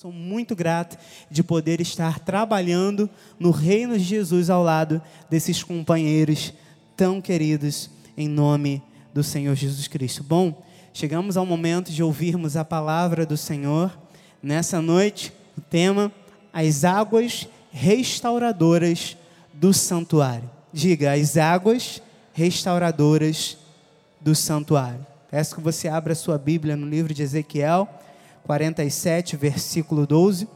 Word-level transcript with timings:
Sou 0.00 0.10
muito 0.10 0.56
grato 0.56 0.96
de 1.30 1.42
poder 1.42 1.78
estar 1.78 2.20
trabalhando 2.20 3.06
no 3.38 3.50
reino 3.50 3.98
de 3.98 4.02
Jesus 4.02 4.48
ao 4.48 4.62
lado 4.62 4.98
desses 5.28 5.62
companheiros 5.62 6.54
tão 6.96 7.20
queridos, 7.20 7.90
em 8.16 8.26
nome 8.26 8.82
do 9.12 9.22
Senhor 9.22 9.54
Jesus 9.54 9.86
Cristo. 9.88 10.24
Bom, 10.24 10.64
chegamos 10.94 11.36
ao 11.36 11.44
momento 11.44 11.92
de 11.92 12.02
ouvirmos 12.02 12.56
a 12.56 12.64
palavra 12.64 13.26
do 13.26 13.36
Senhor. 13.36 13.94
Nessa 14.42 14.80
noite, 14.80 15.34
o 15.58 15.60
tema: 15.60 16.10
as 16.50 16.82
águas 16.82 17.46
restauradoras 17.70 19.18
do 19.52 19.74
santuário. 19.74 20.50
Diga, 20.72 21.12
as 21.12 21.36
águas 21.36 22.00
restauradoras 22.32 23.58
do 24.18 24.34
santuário. 24.34 25.06
Peço 25.30 25.56
que 25.56 25.60
você 25.60 25.88
abra 25.88 26.14
sua 26.14 26.38
Bíblia 26.38 26.74
no 26.74 26.88
livro 26.88 27.12
de 27.12 27.22
Ezequiel, 27.22 27.86
47, 28.44 29.36
versículo 29.36 30.06
12. 30.06 30.48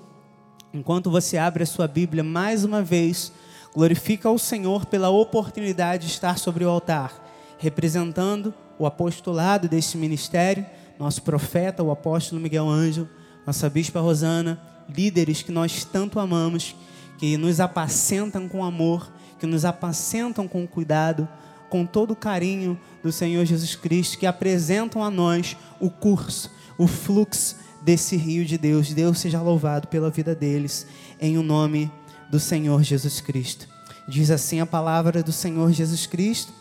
Enquanto 0.73 1.11
você 1.11 1.39
abre 1.39 1.63
a 1.63 1.67
sua 1.67 1.87
Bíblia 1.87 2.25
mais 2.25 2.65
uma 2.65 2.83
vez, 2.83 3.33
glorifica 3.75 4.29
ao 4.29 4.39
Senhor 4.39 4.87
pela 4.87 5.09
oportunidade 5.09 6.07
de 6.07 6.13
estar 6.13 6.39
sobre 6.39 6.65
o 6.65 6.69
altar, 6.69 7.13
representando 7.59 8.53
o 8.79 8.87
apostolado 8.87 9.69
deste 9.69 9.97
ministério, 9.97 10.67
nosso 10.99 11.23
profeta, 11.23 11.83
o 11.83 11.91
apóstolo 11.91 12.41
Miguel 12.41 12.69
Ângelo, 12.69 13.09
nossa 13.47 13.69
bispa 13.69 14.01
Rosana, 14.01 14.61
líderes 14.89 15.43
que 15.43 15.53
nós 15.53 15.85
tanto 15.85 16.19
amamos, 16.19 16.75
que 17.19 17.37
nos 17.37 17.61
apacentam 17.61 18.49
com 18.49 18.65
amor, 18.65 19.13
que 19.39 19.47
nos 19.47 19.65
apacentam 19.65 20.49
com 20.49 20.67
cuidado, 20.67 21.29
com 21.69 21.85
todo 21.85 22.13
o 22.13 22.17
carinho 22.17 22.79
do 23.03 23.11
Senhor 23.11 23.45
Jesus 23.45 23.75
Cristo, 23.75 24.19
que 24.19 24.27
apresentam 24.27 25.03
a 25.03 25.11
nós 25.11 25.57
o 25.81 25.91
curso, 25.91 26.51
o 26.79 26.87
fluxo 26.87 27.64
desse 27.85 28.17
rio 28.17 28.45
de 28.45 28.57
Deus. 28.57 28.93
Deus 28.93 29.19
seja 29.19 29.41
louvado 29.41 29.89
pela 29.89 30.11
vida 30.11 30.35
deles, 30.35 30.87
em 31.21 31.37
o 31.37 31.43
nome 31.43 31.91
do 32.31 32.41
Senhor 32.41 32.83
Jesus 32.83 33.21
Cristo. 33.21 33.69
Diz 34.09 34.31
assim 34.31 34.61
a 34.61 34.67
palavra 34.67 35.23
do 35.23 35.33
Senhor 35.33 35.71
Jesus 35.73 36.07
Cristo: 36.07 36.53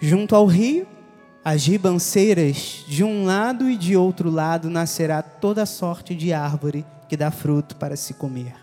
junto 0.00 0.34
ao 0.34 0.46
rio, 0.46 0.86
as 1.44 1.66
ribanceiras, 1.66 2.84
de 2.88 3.04
um 3.04 3.24
lado 3.24 3.68
e 3.68 3.76
de 3.76 3.96
outro 3.96 4.30
lado, 4.30 4.70
nascerá 4.70 5.22
toda 5.22 5.66
sorte 5.66 6.14
de 6.14 6.32
árvore 6.32 6.84
que 7.08 7.16
dá 7.16 7.30
fruto 7.30 7.76
para 7.76 7.96
se 7.96 8.14
comer. 8.14 8.54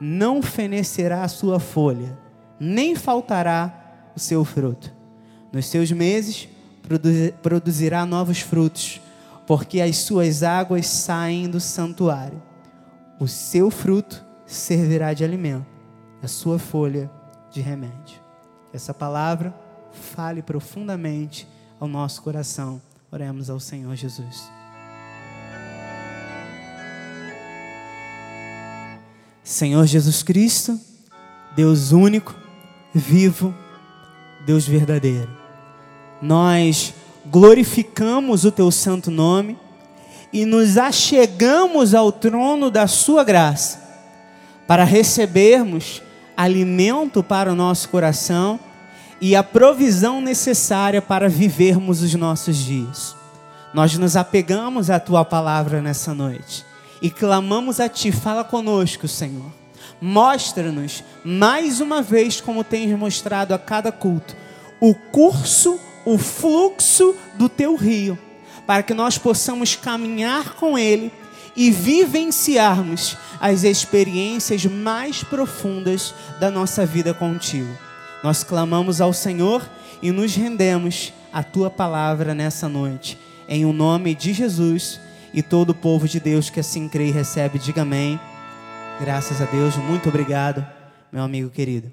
Não 0.00 0.40
fenecerá 0.40 1.22
a 1.22 1.28
sua 1.28 1.60
folha, 1.60 2.18
nem 2.58 2.94
faltará 2.94 4.10
o 4.16 4.20
seu 4.20 4.44
fruto. 4.46 4.90
Nos 5.52 5.66
seus 5.66 5.92
meses 5.92 6.48
produzirá 7.42 8.06
novos 8.06 8.40
frutos, 8.40 9.00
porque 9.50 9.80
as 9.80 9.96
suas 9.96 10.44
águas 10.44 10.86
saem 10.86 11.50
do 11.50 11.58
santuário. 11.58 12.40
O 13.18 13.26
seu 13.26 13.68
fruto 13.68 14.24
servirá 14.46 15.12
de 15.12 15.24
alimento, 15.24 15.66
a 16.22 16.28
sua 16.28 16.56
folha 16.56 17.10
de 17.50 17.60
remédio. 17.60 18.20
Essa 18.72 18.94
palavra 18.94 19.52
fale 19.90 20.40
profundamente 20.40 21.48
ao 21.80 21.88
nosso 21.88 22.22
coração. 22.22 22.80
Oremos 23.10 23.50
ao 23.50 23.58
Senhor 23.58 23.96
Jesus. 23.96 24.48
Senhor 29.42 29.84
Jesus 29.84 30.22
Cristo, 30.22 30.78
Deus 31.56 31.90
único, 31.90 32.36
vivo, 32.94 33.52
Deus 34.46 34.64
verdadeiro. 34.64 35.36
Nós 36.22 36.94
glorificamos 37.26 38.44
o 38.44 38.52
teu 38.52 38.70
santo 38.70 39.10
nome 39.10 39.58
e 40.32 40.44
nos 40.44 40.78
achegamos 40.78 41.94
ao 41.94 42.12
trono 42.12 42.70
da 42.70 42.86
sua 42.86 43.24
graça 43.24 43.80
para 44.66 44.84
recebermos 44.84 46.02
alimento 46.36 47.22
para 47.22 47.52
o 47.52 47.54
nosso 47.54 47.88
coração 47.88 48.58
e 49.20 49.36
a 49.36 49.42
provisão 49.42 50.20
necessária 50.20 51.02
para 51.02 51.28
vivermos 51.28 52.02
os 52.02 52.14
nossos 52.14 52.56
dias. 52.56 53.14
Nós 53.74 53.96
nos 53.98 54.16
apegamos 54.16 54.88
à 54.88 54.98
tua 54.98 55.24
palavra 55.24 55.82
nessa 55.82 56.14
noite 56.14 56.64
e 57.02 57.10
clamamos 57.10 57.80
a 57.80 57.88
ti, 57.88 58.10
fala 58.10 58.42
conosco, 58.42 59.06
Senhor. 59.06 59.50
Mostra-nos 60.00 61.04
mais 61.22 61.80
uma 61.80 62.00
vez, 62.00 62.40
como 62.40 62.64
tens 62.64 62.96
mostrado 62.98 63.52
a 63.52 63.58
cada 63.58 63.92
culto, 63.92 64.34
o 64.80 64.94
curso, 64.94 65.78
o 66.04 66.18
fluxo 66.18 67.14
do 67.34 67.48
teu 67.48 67.76
rio, 67.76 68.18
para 68.66 68.82
que 68.82 68.94
nós 68.94 69.18
possamos 69.18 69.74
caminhar 69.74 70.54
com 70.54 70.78
ele 70.78 71.12
e 71.56 71.70
vivenciarmos 71.70 73.16
as 73.40 73.64
experiências 73.64 74.64
mais 74.66 75.24
profundas 75.24 76.14
da 76.38 76.50
nossa 76.50 76.86
vida 76.86 77.12
contigo. 77.12 77.76
Nós 78.22 78.44
clamamos 78.44 79.00
ao 79.00 79.12
Senhor 79.12 79.68
e 80.02 80.10
nos 80.10 80.34
rendemos 80.34 81.12
à 81.32 81.42
tua 81.42 81.70
palavra 81.70 82.34
nessa 82.34 82.68
noite. 82.68 83.18
Em 83.48 83.64
o 83.64 83.72
nome 83.72 84.14
de 84.14 84.32
Jesus 84.32 85.00
e 85.32 85.42
todo 85.42 85.70
o 85.70 85.74
povo 85.74 86.06
de 86.06 86.20
Deus 86.20 86.50
que 86.50 86.60
assim 86.60 86.88
crê 86.88 87.08
e 87.08 87.12
recebe, 87.12 87.58
diga 87.58 87.82
amém. 87.82 88.20
Graças 89.00 89.40
a 89.40 89.46
Deus, 89.46 89.76
muito 89.76 90.08
obrigado, 90.08 90.64
meu 91.10 91.22
amigo 91.22 91.48
querido. 91.50 91.90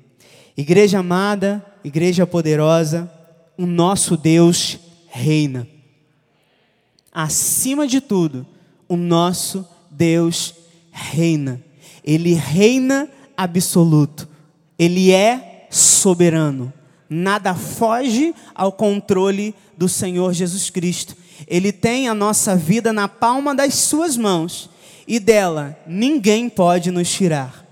Igreja 0.56 1.00
amada, 1.00 1.64
igreja 1.84 2.28
poderosa, 2.28 3.10
o 3.58 3.66
nosso 3.66 4.16
Deus 4.16 4.80
reina. 5.08 5.68
Acima 7.12 7.88
de 7.88 8.00
tudo, 8.00 8.46
o 8.88 8.96
nosso 8.96 9.68
Deus 9.90 10.54
reina. 10.92 11.62
Ele 12.04 12.34
reina 12.34 13.10
absoluto. 13.36 14.28
Ele 14.78 15.12
é 15.12 15.68
soberano. 15.70 16.72
Nada 17.10 17.56
foge 17.56 18.36
ao 18.54 18.72
controle 18.72 19.56
do 19.78 19.90
Senhor 19.90 20.34
Jesus 20.34 20.70
Cristo. 20.70 21.16
Ele 21.48 21.72
tem 21.72 22.08
a 22.08 22.14
nossa 22.14 22.56
vida 22.56 22.94
na 22.94 23.08
palma 23.08 23.56
das 23.56 23.76
suas 23.76 24.18
mãos 24.18 24.70
e 25.08 25.20
dela 25.20 25.78
ninguém 25.88 26.50
pode 26.50 26.92
nos 26.92 27.10
tirar. 27.10 27.66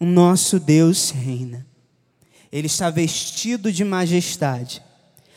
O 0.00 0.04
nosso 0.04 0.58
Deus 0.58 1.10
reina. 1.10 1.66
Ele 2.56 2.68
está 2.68 2.88
vestido 2.88 3.70
de 3.70 3.84
majestade. 3.84 4.82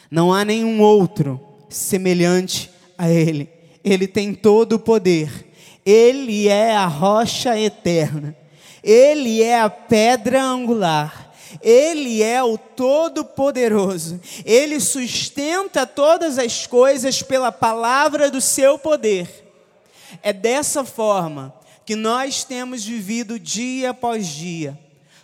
Não 0.09 0.33
há 0.33 0.45
nenhum 0.45 0.81
outro 0.81 1.37
semelhante 1.67 2.71
a 2.97 3.09
ele. 3.09 3.49
Ele 3.83 4.07
tem 4.07 4.33
todo 4.33 4.77
o 4.77 4.79
poder. 4.79 5.51
Ele 5.85 6.47
é 6.47 6.73
a 6.73 6.85
rocha 6.85 7.59
eterna. 7.59 8.33
Ele 8.81 9.43
é 9.43 9.59
a 9.59 9.69
pedra 9.69 10.41
angular. 10.41 11.33
Ele 11.61 12.23
é 12.23 12.41
o 12.41 12.57
Todo-Poderoso. 12.57 14.21
Ele 14.45 14.79
sustenta 14.79 15.85
todas 15.85 16.37
as 16.37 16.67
coisas 16.67 17.21
pela 17.21 17.51
palavra 17.51 18.31
do 18.31 18.39
seu 18.39 18.79
poder. 18.79 19.27
É 20.23 20.31
dessa 20.31 20.85
forma 20.85 21.53
que 21.85 21.97
nós 21.97 22.45
temos 22.45 22.85
vivido 22.85 23.37
dia 23.37 23.89
após 23.89 24.25
dia, 24.25 24.79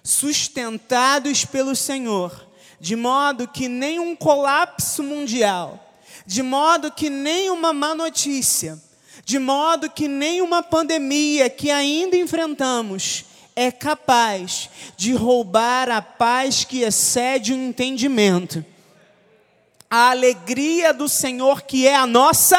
sustentados 0.05 1.45
pelo 1.45 1.75
Senhor, 1.75 2.47
de 2.79 2.95
modo 2.95 3.47
que 3.47 3.67
nem 3.67 3.99
um 3.99 4.16
colapso 4.16 5.01
mundial, 5.01 5.83
de 6.27 6.43
modo 6.43 6.91
que 6.91 7.09
nem 7.09 7.49
uma 7.49 7.73
má 7.73 7.95
notícia, 7.95 8.79
de 9.25 9.39
modo 9.39 9.89
que 9.89 10.07
nem 10.07 10.43
uma 10.43 10.61
pandemia 10.61 11.49
que 11.49 11.71
ainda 11.71 12.16
enfrentamos 12.16 13.25
é 13.55 13.71
capaz 13.71 14.69
de 14.95 15.13
roubar 15.13 15.89
a 15.89 16.03
paz 16.03 16.63
que 16.63 16.83
excede 16.83 17.53
o 17.53 17.55
entendimento. 17.55 18.63
A 19.89 20.11
alegria 20.11 20.93
do 20.93 21.09
Senhor, 21.09 21.63
que 21.63 21.87
é 21.87 21.95
a 21.95 22.05
nossa 22.05 22.57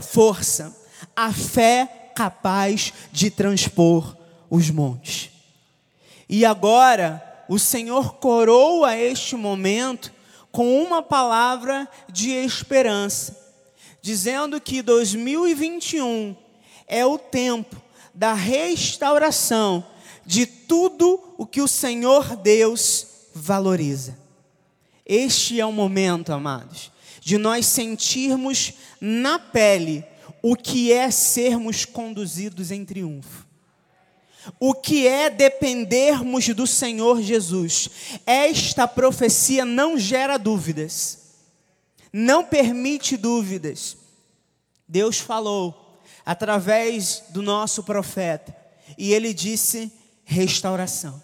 força. 0.00 0.74
A 1.14 1.32
fé 1.32 2.10
capaz 2.16 2.92
de 3.12 3.30
transpor 3.30 4.16
os 4.50 4.70
montes. 4.70 5.35
E 6.28 6.44
agora, 6.44 7.22
o 7.48 7.58
Senhor 7.58 8.14
coroa 8.14 8.96
este 8.96 9.36
momento 9.36 10.12
com 10.50 10.82
uma 10.82 11.02
palavra 11.02 11.88
de 12.08 12.30
esperança, 12.30 13.36
dizendo 14.00 14.60
que 14.60 14.82
2021 14.82 16.34
é 16.88 17.04
o 17.04 17.18
tempo 17.18 17.80
da 18.14 18.32
restauração 18.32 19.84
de 20.24 20.46
tudo 20.46 21.22
o 21.36 21.46
que 21.46 21.60
o 21.60 21.68
Senhor 21.68 22.36
Deus 22.36 23.06
valoriza. 23.34 24.18
Este 25.04 25.60
é 25.60 25.66
o 25.66 25.72
momento, 25.72 26.32
amados, 26.32 26.90
de 27.20 27.38
nós 27.38 27.66
sentirmos 27.66 28.72
na 29.00 29.38
pele 29.38 30.04
o 30.42 30.56
que 30.56 30.92
é 30.92 31.10
sermos 31.10 31.84
conduzidos 31.84 32.70
em 32.70 32.84
triunfo. 32.84 33.45
O 34.58 34.74
que 34.74 35.06
é 35.06 35.28
dependermos 35.28 36.48
do 36.48 36.66
Senhor 36.66 37.20
Jesus. 37.20 37.90
Esta 38.24 38.86
profecia 38.86 39.64
não 39.64 39.98
gera 39.98 40.38
dúvidas, 40.38 41.18
não 42.12 42.44
permite 42.44 43.16
dúvidas. 43.16 43.96
Deus 44.88 45.18
falou, 45.18 46.00
através 46.24 47.24
do 47.30 47.42
nosso 47.42 47.82
profeta, 47.82 48.56
e 48.96 49.12
ele 49.12 49.34
disse: 49.34 49.92
restauração. 50.24 51.22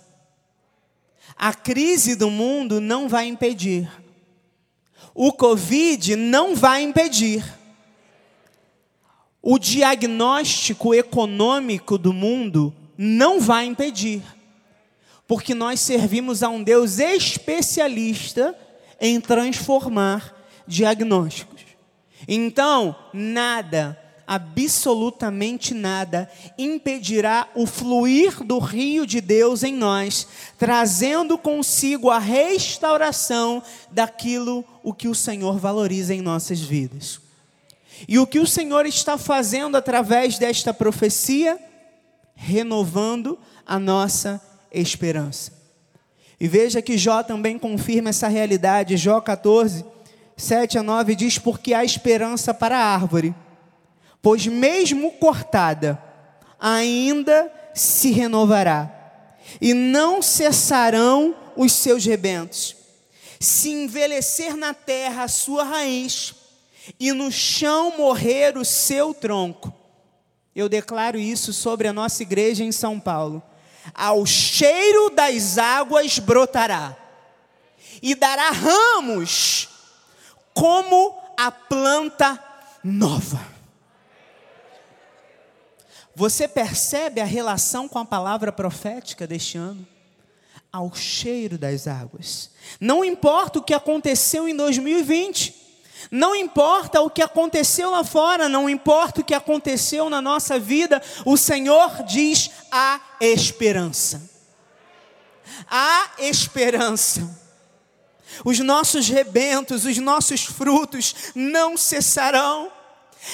A 1.36 1.54
crise 1.54 2.14
do 2.14 2.30
mundo 2.30 2.80
não 2.80 3.08
vai 3.08 3.26
impedir, 3.26 3.90
o 5.14 5.32
Covid 5.32 6.16
não 6.16 6.54
vai 6.54 6.82
impedir, 6.82 7.44
o 9.40 9.58
diagnóstico 9.58 10.94
econômico 10.94 11.98
do 11.98 12.12
mundo 12.12 12.74
não 12.96 13.40
vai 13.40 13.66
impedir, 13.66 14.22
porque 15.26 15.54
nós 15.54 15.80
servimos 15.80 16.42
a 16.42 16.48
um 16.48 16.62
Deus 16.62 16.98
especialista 16.98 18.56
em 19.00 19.20
transformar 19.20 20.34
diagnósticos. 20.66 21.62
Então, 22.28 22.94
nada, 23.12 23.98
absolutamente 24.26 25.74
nada, 25.74 26.30
impedirá 26.56 27.48
o 27.54 27.66
fluir 27.66 28.42
do 28.44 28.58
rio 28.58 29.06
de 29.06 29.20
Deus 29.20 29.62
em 29.62 29.74
nós, 29.74 30.26
trazendo 30.56 31.36
consigo 31.36 32.10
a 32.10 32.18
restauração 32.18 33.62
daquilo 33.90 34.64
o 34.82 34.94
que 34.94 35.08
o 35.08 35.14
Senhor 35.14 35.58
valoriza 35.58 36.14
em 36.14 36.20
nossas 36.20 36.60
vidas. 36.60 37.20
E 38.08 38.18
o 38.18 38.26
que 38.26 38.38
o 38.38 38.46
Senhor 38.46 38.86
está 38.86 39.18
fazendo 39.18 39.76
através 39.76 40.38
desta 40.38 40.72
profecia? 40.72 41.58
Renovando 42.34 43.38
a 43.66 43.78
nossa 43.78 44.40
esperança. 44.72 45.52
E 46.40 46.48
veja 46.48 46.82
que 46.82 46.98
Jó 46.98 47.22
também 47.22 47.58
confirma 47.58 48.10
essa 48.10 48.26
realidade. 48.26 48.96
Jó 48.96 49.20
14, 49.20 49.84
7 50.36 50.78
a 50.78 50.82
9 50.82 51.14
diz: 51.14 51.38
Porque 51.38 51.72
há 51.72 51.84
esperança 51.84 52.52
para 52.52 52.76
a 52.76 52.94
árvore, 52.94 53.34
pois 54.20 54.46
mesmo 54.46 55.12
cortada, 55.12 56.02
ainda 56.58 57.48
se 57.74 58.10
renovará, 58.10 58.90
e 59.60 59.72
não 59.72 60.20
cessarão 60.20 61.34
os 61.56 61.72
seus 61.72 62.04
rebentos. 62.04 62.76
Se 63.38 63.70
envelhecer 63.70 64.56
na 64.56 64.74
terra 64.74 65.24
a 65.24 65.28
sua 65.28 65.64
raiz, 65.64 66.34
e 66.98 67.12
no 67.12 67.30
chão 67.30 67.96
morrer 67.96 68.56
o 68.56 68.64
seu 68.64 69.14
tronco. 69.14 69.72
Eu 70.54 70.68
declaro 70.68 71.18
isso 71.18 71.52
sobre 71.52 71.88
a 71.88 71.92
nossa 71.92 72.22
igreja 72.22 72.62
em 72.62 72.72
São 72.72 73.00
Paulo 73.00 73.42
ao 73.94 74.24
cheiro 74.24 75.10
das 75.10 75.58
águas 75.58 76.18
brotará, 76.18 76.96
e 78.00 78.14
dará 78.14 78.50
ramos 78.50 79.68
como 80.54 81.18
a 81.36 81.50
planta 81.50 82.42
nova. 82.82 83.40
Você 86.14 86.46
percebe 86.46 87.20
a 87.20 87.24
relação 87.24 87.88
com 87.88 87.98
a 87.98 88.04
palavra 88.04 88.52
profética 88.52 89.26
deste 89.26 89.56
ano? 89.56 89.86
Ao 90.70 90.94
cheiro 90.94 91.56
das 91.56 91.86
águas. 91.86 92.50
Não 92.80 93.04
importa 93.04 93.58
o 93.58 93.62
que 93.62 93.72
aconteceu 93.72 94.48
em 94.48 94.54
2020, 94.54 95.54
não 96.10 96.34
importa 96.34 97.00
o 97.00 97.10
que 97.10 97.22
aconteceu 97.22 97.90
lá 97.90 98.04
fora, 98.04 98.48
não 98.48 98.68
importa 98.68 99.20
o 99.20 99.24
que 99.24 99.34
aconteceu 99.34 100.10
na 100.10 100.20
nossa 100.20 100.58
vida, 100.58 101.02
o 101.24 101.36
Senhor 101.36 102.02
diz: 102.04 102.50
há 102.70 103.00
esperança. 103.20 104.30
Há 105.70 106.10
esperança. 106.18 107.40
Os 108.44 108.58
nossos 108.58 109.08
rebentos, 109.08 109.84
os 109.84 109.98
nossos 109.98 110.44
frutos 110.44 111.14
não 111.34 111.76
cessarão. 111.76 112.72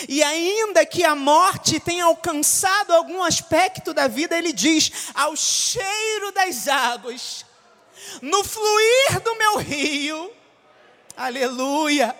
E 0.06 0.22
ainda 0.22 0.84
que 0.84 1.02
a 1.02 1.14
morte 1.14 1.80
tenha 1.80 2.04
alcançado 2.04 2.92
algum 2.92 3.22
aspecto 3.22 3.94
da 3.94 4.06
vida, 4.06 4.36
ele 4.36 4.52
diz: 4.52 5.10
ao 5.14 5.34
cheiro 5.36 6.32
das 6.32 6.68
águas, 6.68 7.46
no 8.20 8.44
fluir 8.44 9.20
do 9.24 9.34
meu 9.36 9.56
rio, 9.56 10.30
aleluia 11.16 12.14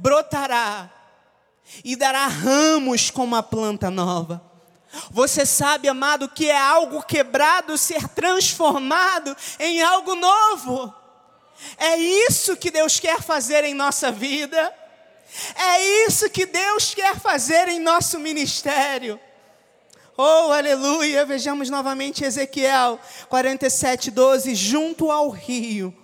brotará 0.00 0.90
e 1.84 1.94
dará 1.94 2.26
ramos 2.26 3.10
como 3.10 3.36
a 3.36 3.42
planta 3.42 3.90
nova. 3.90 4.42
Você 5.10 5.46
sabe, 5.46 5.88
amado, 5.88 6.28
que 6.28 6.50
é 6.50 6.58
algo 6.58 7.02
quebrado 7.02 7.78
ser 7.78 8.08
transformado 8.08 9.36
em 9.58 9.80
algo 9.82 10.16
novo. 10.16 10.92
É 11.76 11.96
isso 11.96 12.56
que 12.56 12.70
Deus 12.70 12.98
quer 12.98 13.22
fazer 13.22 13.62
em 13.64 13.74
nossa 13.74 14.10
vida. 14.10 14.74
É 15.54 16.06
isso 16.06 16.28
que 16.28 16.44
Deus 16.44 16.92
quer 16.92 17.16
fazer 17.20 17.68
em 17.68 17.78
nosso 17.78 18.18
ministério. 18.18 19.20
Oh, 20.16 20.52
aleluia! 20.52 21.24
Vejamos 21.24 21.70
novamente 21.70 22.24
Ezequiel 22.24 22.98
47, 23.28 24.10
12. 24.10 24.54
Junto 24.56 25.10
ao 25.10 25.28
rio 25.28 25.96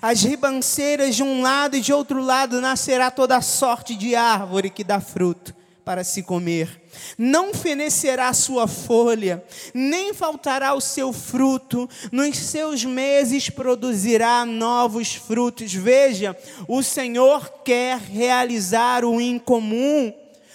as 0.00 0.22
ribanceiras 0.22 1.14
de 1.14 1.22
um 1.22 1.42
lado 1.42 1.76
e 1.76 1.80
de 1.80 1.92
outro 1.92 2.22
lado 2.22 2.60
nascerá 2.60 3.10
toda 3.10 3.40
sorte 3.40 3.94
de 3.94 4.14
árvore 4.14 4.70
que 4.70 4.84
dá 4.84 5.00
fruto 5.00 5.54
para 5.84 6.04
se 6.04 6.22
comer. 6.22 6.80
Não 7.18 7.52
fenecerá 7.52 8.32
sua 8.32 8.66
folha, 8.68 9.42
nem 9.74 10.14
faltará 10.14 10.74
o 10.74 10.80
seu 10.80 11.12
fruto, 11.12 11.88
nos 12.10 12.36
seus 12.36 12.84
meses 12.84 13.50
produzirá 13.50 14.44
novos 14.44 15.14
frutos. 15.14 15.72
Veja, 15.72 16.36
o 16.68 16.82
Senhor 16.82 17.48
quer 17.64 17.98
realizar 17.98 19.04
o 19.04 19.20
incomum. 19.20 20.12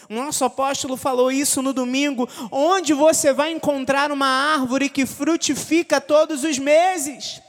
Nosso 0.09 0.45
apóstolo 0.45 0.95
falou 0.95 1.29
isso 1.29 1.61
no 1.61 1.73
domingo, 1.73 2.29
onde 2.49 2.93
você 2.93 3.33
vai 3.33 3.51
encontrar 3.51 4.09
uma 4.09 4.27
árvore 4.27 4.89
que 4.89 5.05
frutifica 5.05 5.99
todos 5.99 6.45
os 6.45 6.57
meses. 6.57 7.41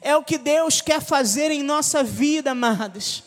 É 0.00 0.16
o 0.16 0.22
que 0.22 0.38
Deus 0.38 0.80
quer 0.80 1.00
fazer 1.00 1.50
em 1.50 1.62
nossa 1.62 2.02
vida, 2.02 2.52
amados. 2.52 3.22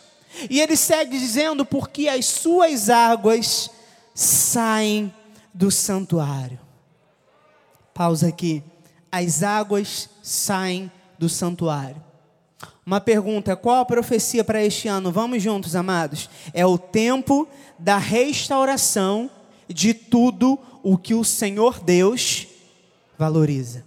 E 0.49 0.59
ele 0.59 0.75
segue 0.75 1.17
dizendo: 1.17 1.65
porque 1.65 2.07
as 2.07 2.25
suas 2.25 2.89
águas 2.89 3.69
saem 4.13 5.13
do 5.53 5.71
santuário. 5.71 6.59
Pausa 7.93 8.27
aqui. 8.27 8.63
As 9.11 9.41
águas 9.41 10.09
saem 10.21 10.91
do 11.17 11.27
santuário. 11.27 12.01
Uma 12.85 13.01
pergunta: 13.01 13.55
qual 13.55 13.81
a 13.81 13.85
profecia 13.85 14.43
para 14.43 14.63
este 14.63 14.87
ano? 14.87 15.11
Vamos 15.11 15.41
juntos, 15.41 15.75
amados. 15.75 16.29
É 16.53 16.65
o 16.65 16.77
tempo 16.77 17.47
da 17.77 17.97
restauração 17.97 19.29
de 19.67 19.93
tudo 19.93 20.57
o 20.83 20.97
que 20.97 21.13
o 21.13 21.23
Senhor 21.23 21.79
Deus 21.79 22.47
valoriza. 23.17 23.85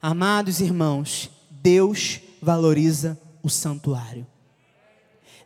Amados 0.00 0.60
irmãos, 0.60 1.30
Deus 1.62 2.20
valoriza 2.40 3.20
o 3.42 3.50
santuário. 3.50 4.26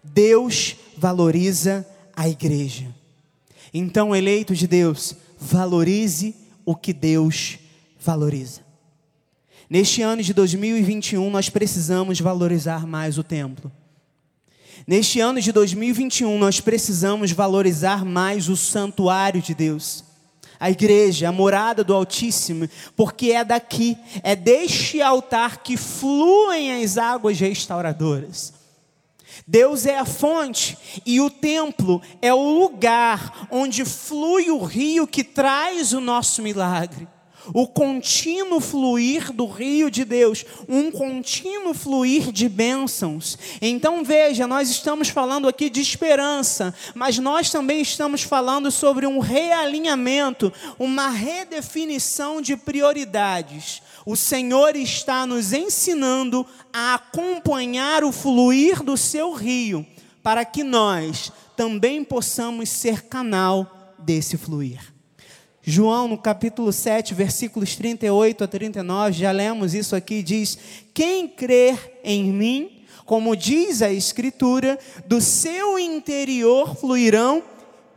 Deus 0.03 0.77
valoriza 0.97 1.87
a 2.15 2.29
igreja. 2.29 2.95
Então, 3.73 4.15
eleito 4.15 4.55
de 4.55 4.67
Deus, 4.67 5.15
valorize 5.39 6.35
o 6.65 6.77
que 6.77 6.93
Deus 6.93 7.59
valoriza. 7.99 8.61
Neste 9.69 10.03
ano 10.03 10.23
de 10.23 10.33
2021, 10.33 11.31
nós 11.31 11.49
precisamos 11.49 12.21
valorizar 12.21 12.87
mais 12.87 13.19
o 13.19 13.25
templo. 13.25 13.73
Neste 14.87 15.19
ano 15.19 15.41
de 15.41 15.51
2021, 15.51 16.39
nós 16.39 16.61
precisamos 16.61 17.33
valorizar 17.33 18.05
mais 18.05 18.49
o 18.49 18.57
santuário 18.57 19.41
de 19.41 19.55
Deus 19.55 20.05
a 20.65 20.71
igreja, 20.71 21.29
a 21.29 21.33
morada 21.33 21.85
do 21.85 21.93
Altíssimo, 21.93 22.67
porque 22.97 23.33
é 23.33 23.45
daqui, 23.45 23.99
é 24.23 24.35
deste 24.35 25.03
altar 25.03 25.59
que 25.59 25.77
fluem 25.77 26.83
as 26.83 26.97
águas 26.97 27.39
restauradoras. 27.39 28.55
Deus 29.47 29.85
é 29.85 29.99
a 29.99 30.07
fonte 30.07 30.79
e 31.05 31.21
o 31.21 31.29
templo 31.29 32.01
é 32.23 32.33
o 32.33 32.59
lugar 32.61 33.47
onde 33.51 33.85
flui 33.85 34.51
o 34.51 34.65
rio 34.65 35.07
que 35.07 35.23
traz 35.23 35.93
o 35.93 36.01
nosso 36.01 36.41
milagre 36.41 37.07
o 37.53 37.67
contínuo 37.67 38.61
fluir 38.61 39.33
do 39.33 39.47
rio 39.47 39.91
de 39.91 40.05
Deus, 40.05 40.45
um 40.69 40.91
contínuo 40.91 41.75
fluir 41.75 42.33
de 42.33 42.49
bênçãos. 42.49 43.39
Então 43.61 44.05
veja, 44.05 44.47
nós 44.47 44.71
estamos 44.71 45.09
falando 45.09 45.49
aqui 45.49 45.69
de 45.69 45.81
esperança, 45.81 46.75
mas 46.95 47.19
nós 47.19 47.51
também 47.51 47.81
estamos 47.81 48.23
falando 48.23 48.71
sobre 48.71 49.07
um 49.07 49.19
realinhamento, 49.19 50.53
uma 50.79 51.09
redefinição 51.09 52.41
de 52.41 52.57
prioridades. 52.57 53.83
O 54.07 54.17
Senhor 54.17 54.77
está 54.77 55.27
nos 55.27 55.53
ensinando 55.53 56.47
a 56.73 56.95
acompanhar 56.95 58.05
o 58.05 58.13
fluir 58.13 58.83
do 58.83 58.97
seu 58.97 59.33
rio, 59.33 59.85
para 60.23 60.45
que 60.45 60.63
nós 60.63 61.33
também 61.57 62.05
possamos 62.05 62.69
ser 62.69 63.03
canal 63.03 63.95
desse 63.99 64.37
fluir. 64.37 64.94
João, 65.67 66.09
no 66.09 66.19
capítulo 66.19 66.71
7, 66.71 67.15
versículos 67.15 67.75
38 67.75 68.45
a 68.45 68.47
39, 68.47 69.13
já 69.15 69.31
lemos 69.31 69.73
isso 69.73 69.97
aqui, 69.97 70.23
diz: 70.23 70.59
Quem 70.93 71.27
crer 71.27 72.01
em 72.05 72.25
mim, 72.25 72.83
como 73.07 73.35
diz 73.35 73.81
a 73.81 73.91
Escritura, 73.91 74.79
do 75.07 75.23
seu 75.23 75.79
interior 75.79 76.77
fluirão 76.77 77.43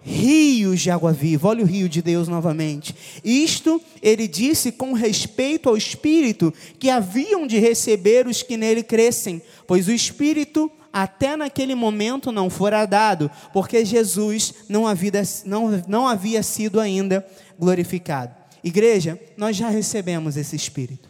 rios 0.02 0.80
de 0.80 0.90
água 0.90 1.12
viva. 1.12 1.50
Olha 1.50 1.64
o 1.66 1.68
rio 1.68 1.90
de 1.90 2.02
Deus 2.02 2.30
novamente. 2.30 2.96
Isto 3.22 3.82
ele 4.02 4.30
disse 4.30 4.72
com 4.72 4.94
respeito 4.94 5.68
ao 5.68 5.76
Espírito 5.76 6.54
que 6.80 6.90
haviam 6.90 7.46
de 7.46 7.60
receber 7.60 8.28
os 8.28 8.42
que 8.42 8.56
nele 8.56 8.82
crescem, 8.82 9.42
pois 9.68 9.90
o 9.90 9.92
Espírito 9.92 10.72
até 11.04 11.36
naquele 11.36 11.75
momento 11.75 12.32
não 12.32 12.50
fora 12.50 12.86
dado, 12.86 13.30
porque 13.54 13.86
Jesus 13.86 14.54
não 14.68 14.88
havia, 14.88 15.12
não, 15.46 15.84
não 15.88 16.08
havia 16.08 16.42
sido 16.42 16.80
ainda 16.80 17.24
glorificado. 17.60 18.36
Igreja, 18.63 19.20
nós 19.38 19.56
já 19.56 19.70
recebemos 19.70 20.38
esse 20.38 20.56
Espírito. 20.56 21.08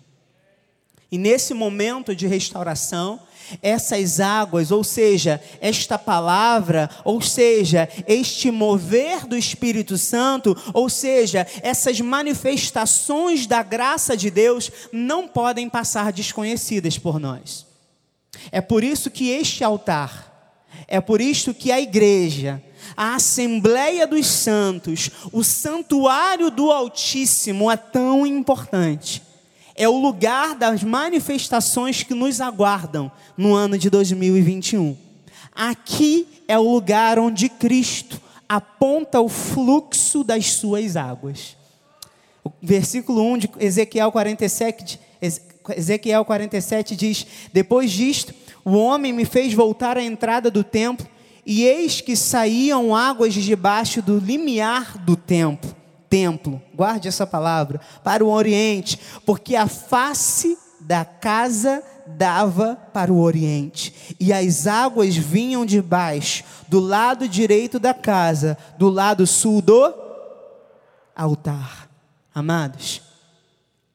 E 1.10 1.18
nesse 1.18 1.54
momento 1.54 2.14
de 2.14 2.28
restauração, 2.28 3.22
essas 3.62 4.20
águas, 4.20 4.72
ou 4.72 4.84
seja, 4.84 5.42
esta 5.62 5.98
palavra, 5.98 6.90
ou 7.06 7.22
seja, 7.22 7.88
este 8.06 8.52
mover 8.52 9.26
do 9.26 9.38
Espírito 9.38 9.98
Santo, 9.98 10.54
ou 10.74 10.90
seja, 10.90 11.48
essas 11.62 12.02
manifestações 12.02 13.48
da 13.48 13.64
graça 13.64 14.18
de 14.18 14.30
Deus, 14.30 14.70
não 14.92 15.30
podem 15.30 15.70
passar 15.70 16.12
desconhecidas 16.12 16.98
por 16.98 17.22
nós. 17.22 17.67
É 18.52 18.62
por 18.62 18.84
isso 18.84 19.10
que 19.10 19.30
este 19.30 19.64
altar, 19.64 20.28
é 20.88 21.02
por 21.02 21.22
isso 21.22 21.54
que 21.54 21.72
a 21.72 21.80
igreja, 21.80 22.62
a 22.96 23.16
Assembleia 23.16 24.08
dos 24.08 24.28
Santos, 24.28 25.10
o 25.32 25.44
santuário 25.44 26.50
do 26.50 26.72
Altíssimo 26.72 27.70
é 27.70 27.78
tão 27.78 28.26
importante. 28.26 29.22
É 29.76 29.88
o 29.88 30.00
lugar 30.00 30.56
das 30.56 30.84
manifestações 30.84 32.02
que 32.04 32.14
nos 32.14 32.42
aguardam 32.42 33.12
no 33.38 33.54
ano 33.54 33.78
de 33.78 33.90
2021. 33.90 34.98
Aqui 35.54 36.28
é 36.48 36.58
o 36.58 36.72
lugar 36.72 37.20
onde 37.20 37.50
Cristo 37.50 38.20
aponta 38.48 39.20
o 39.20 39.30
fluxo 39.30 40.24
das 40.24 40.54
suas 40.54 40.96
águas. 40.96 41.56
O 42.44 42.52
versículo 42.62 43.22
1 43.34 43.38
de 43.38 43.50
Ezequiel 43.60 44.12
47, 44.12 45.00
Ezequiel 45.76 46.24
47 46.24 46.96
diz: 46.96 47.28
Depois 47.52 47.92
disto, 47.92 48.34
o 48.64 48.72
homem 48.74 49.14
me 49.14 49.26
fez 49.26 49.54
voltar 49.54 49.98
à 49.98 50.04
entrada 50.04 50.52
do 50.52 50.64
templo, 50.64 51.08
e 51.46 51.64
eis 51.64 52.02
que 52.02 52.16
saíam 52.16 52.96
águas 52.96 53.34
de 53.34 53.42
debaixo 53.42 54.02
do 54.02 54.18
limiar 54.18 54.98
do 54.98 55.16
templo. 55.16 55.76
Templo, 56.10 56.62
guarde 56.74 57.08
essa 57.08 57.26
palavra, 57.26 57.82
para 58.04 58.24
o 58.24 58.30
oriente, 58.30 59.00
porque 59.26 59.56
a 59.56 59.68
face 59.68 60.58
da 60.80 61.04
casa 61.04 61.84
dava 62.06 62.76
para 62.94 63.12
o 63.12 63.20
oriente, 63.20 64.16
e 64.20 64.32
as 64.32 64.68
águas 64.68 65.16
vinham 65.16 65.66
de 65.66 65.82
baixo, 65.82 66.44
do 66.68 66.80
lado 66.80 67.28
direito 67.28 67.80
da 67.80 67.94
casa, 67.94 68.58
do 68.78 68.90
lado 68.90 69.26
sul 69.26 69.62
do 69.62 69.94
altar. 71.16 71.90
Amados, 72.34 73.02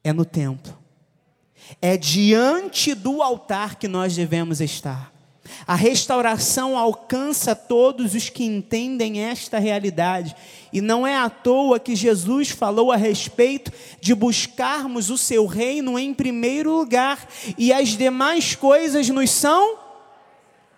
é 0.03 0.11
no 0.11 0.25
templo 0.25 0.82
é 1.81 1.97
diante 1.97 2.93
do 2.93 3.21
altar 3.21 3.75
que 3.75 3.87
nós 3.87 4.15
devemos 4.15 4.61
estar. 4.61 5.13
A 5.67 5.75
restauração 5.75 6.77
alcança 6.77 7.55
todos 7.55 8.15
os 8.15 8.29
que 8.29 8.43
entendem 8.43 9.21
esta 9.21 9.59
realidade. 9.59 10.35
E 10.71 10.81
não 10.81 11.05
é 11.05 11.15
à 11.15 11.29
toa 11.29 11.79
que 11.79 11.95
Jesus 11.95 12.49
falou 12.49 12.91
a 12.91 12.95
respeito 12.95 13.71
de 14.01 14.15
buscarmos 14.15 15.09
o 15.09 15.17
seu 15.17 15.45
reino 15.45 15.99
em 15.99 16.13
primeiro 16.13 16.71
lugar 16.71 17.27
e 17.57 17.71
as 17.71 17.89
demais 17.89 18.55
coisas 18.55 19.09
nos 19.09 19.31
são 19.31 19.77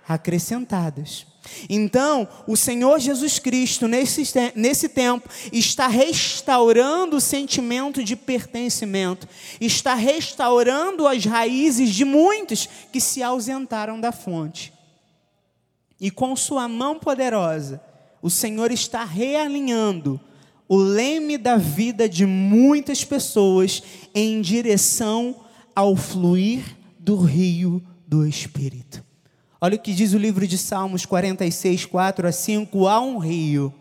acrescentadas. 0.08 1.26
Então, 1.70 2.28
o 2.48 2.56
Senhor 2.56 3.00
Jesus 3.00 3.40
Cristo, 3.40 3.88
nesse, 3.88 4.24
nesse 4.56 4.90
tempo, 4.90 5.30
está 5.52 5.88
restaurando 5.88 7.18
o 7.18 7.22
sentimento 7.22 8.04
de 8.04 8.16
pertencimento, 8.16 9.28
está 9.60 9.94
restaurando 9.94 11.08
as 11.08 11.26
raízes 11.26 11.94
de 11.94 12.06
muitos 12.06 12.68
que 12.92 13.00
se 13.00 13.22
ausentaram 13.22 14.00
da 14.00 14.12
fonte. 14.12 14.74
E 16.00 16.12
com 16.12 16.36
Sua 16.36 16.68
mão 16.68 17.00
poderosa, 17.00 17.82
o 18.22 18.30
Senhor 18.30 18.72
está 18.72 19.04
realinhando 19.04 20.20
o 20.68 20.78
leme 20.78 21.38
da 21.38 21.58
vida 21.58 22.10
de 22.10 22.26
muitas 22.26 23.04
pessoas 23.04 23.84
em 24.14 24.42
direção 24.42 25.36
ao 25.76 25.96
fluir 25.96 26.76
do 26.98 27.18
rio 27.18 27.84
do 28.08 28.26
Espírito. 28.26 29.05
Olha 29.60 29.76
o 29.76 29.80
que 29.80 29.94
diz 29.94 30.14
o 30.14 30.18
livro 30.18 30.46
de 30.46 30.58
Salmos 30.58 31.06
46, 31.06 31.86
4 31.86 32.28
a 32.28 32.32
5: 32.32 32.88
Há 32.88 33.00
um 33.00 33.18
rio, 33.18 33.74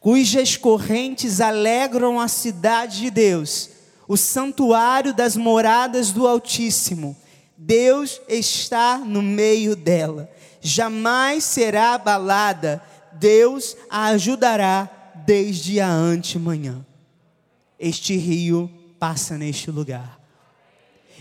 cujas 0.00 0.56
correntes 0.56 1.40
alegram 1.40 2.18
a 2.18 2.28
cidade 2.28 3.02
de 3.02 3.10
Deus, 3.10 3.70
o 4.08 4.16
santuário 4.16 5.12
das 5.12 5.36
moradas 5.36 6.10
do 6.10 6.26
Altíssimo. 6.26 7.16
Deus 7.56 8.20
está 8.28 8.98
no 8.98 9.22
meio 9.22 9.76
dela, 9.76 10.30
jamais 10.60 11.44
será 11.44 11.94
abalada, 11.94 12.82
Deus 13.12 13.76
a 13.88 14.06
ajudará 14.06 14.90
desde 15.26 15.80
a 15.80 15.88
antemanhã. 15.88 16.84
Este 17.78 18.16
rio 18.16 18.70
passa 18.98 19.36
neste 19.36 19.70
lugar. 19.70 20.23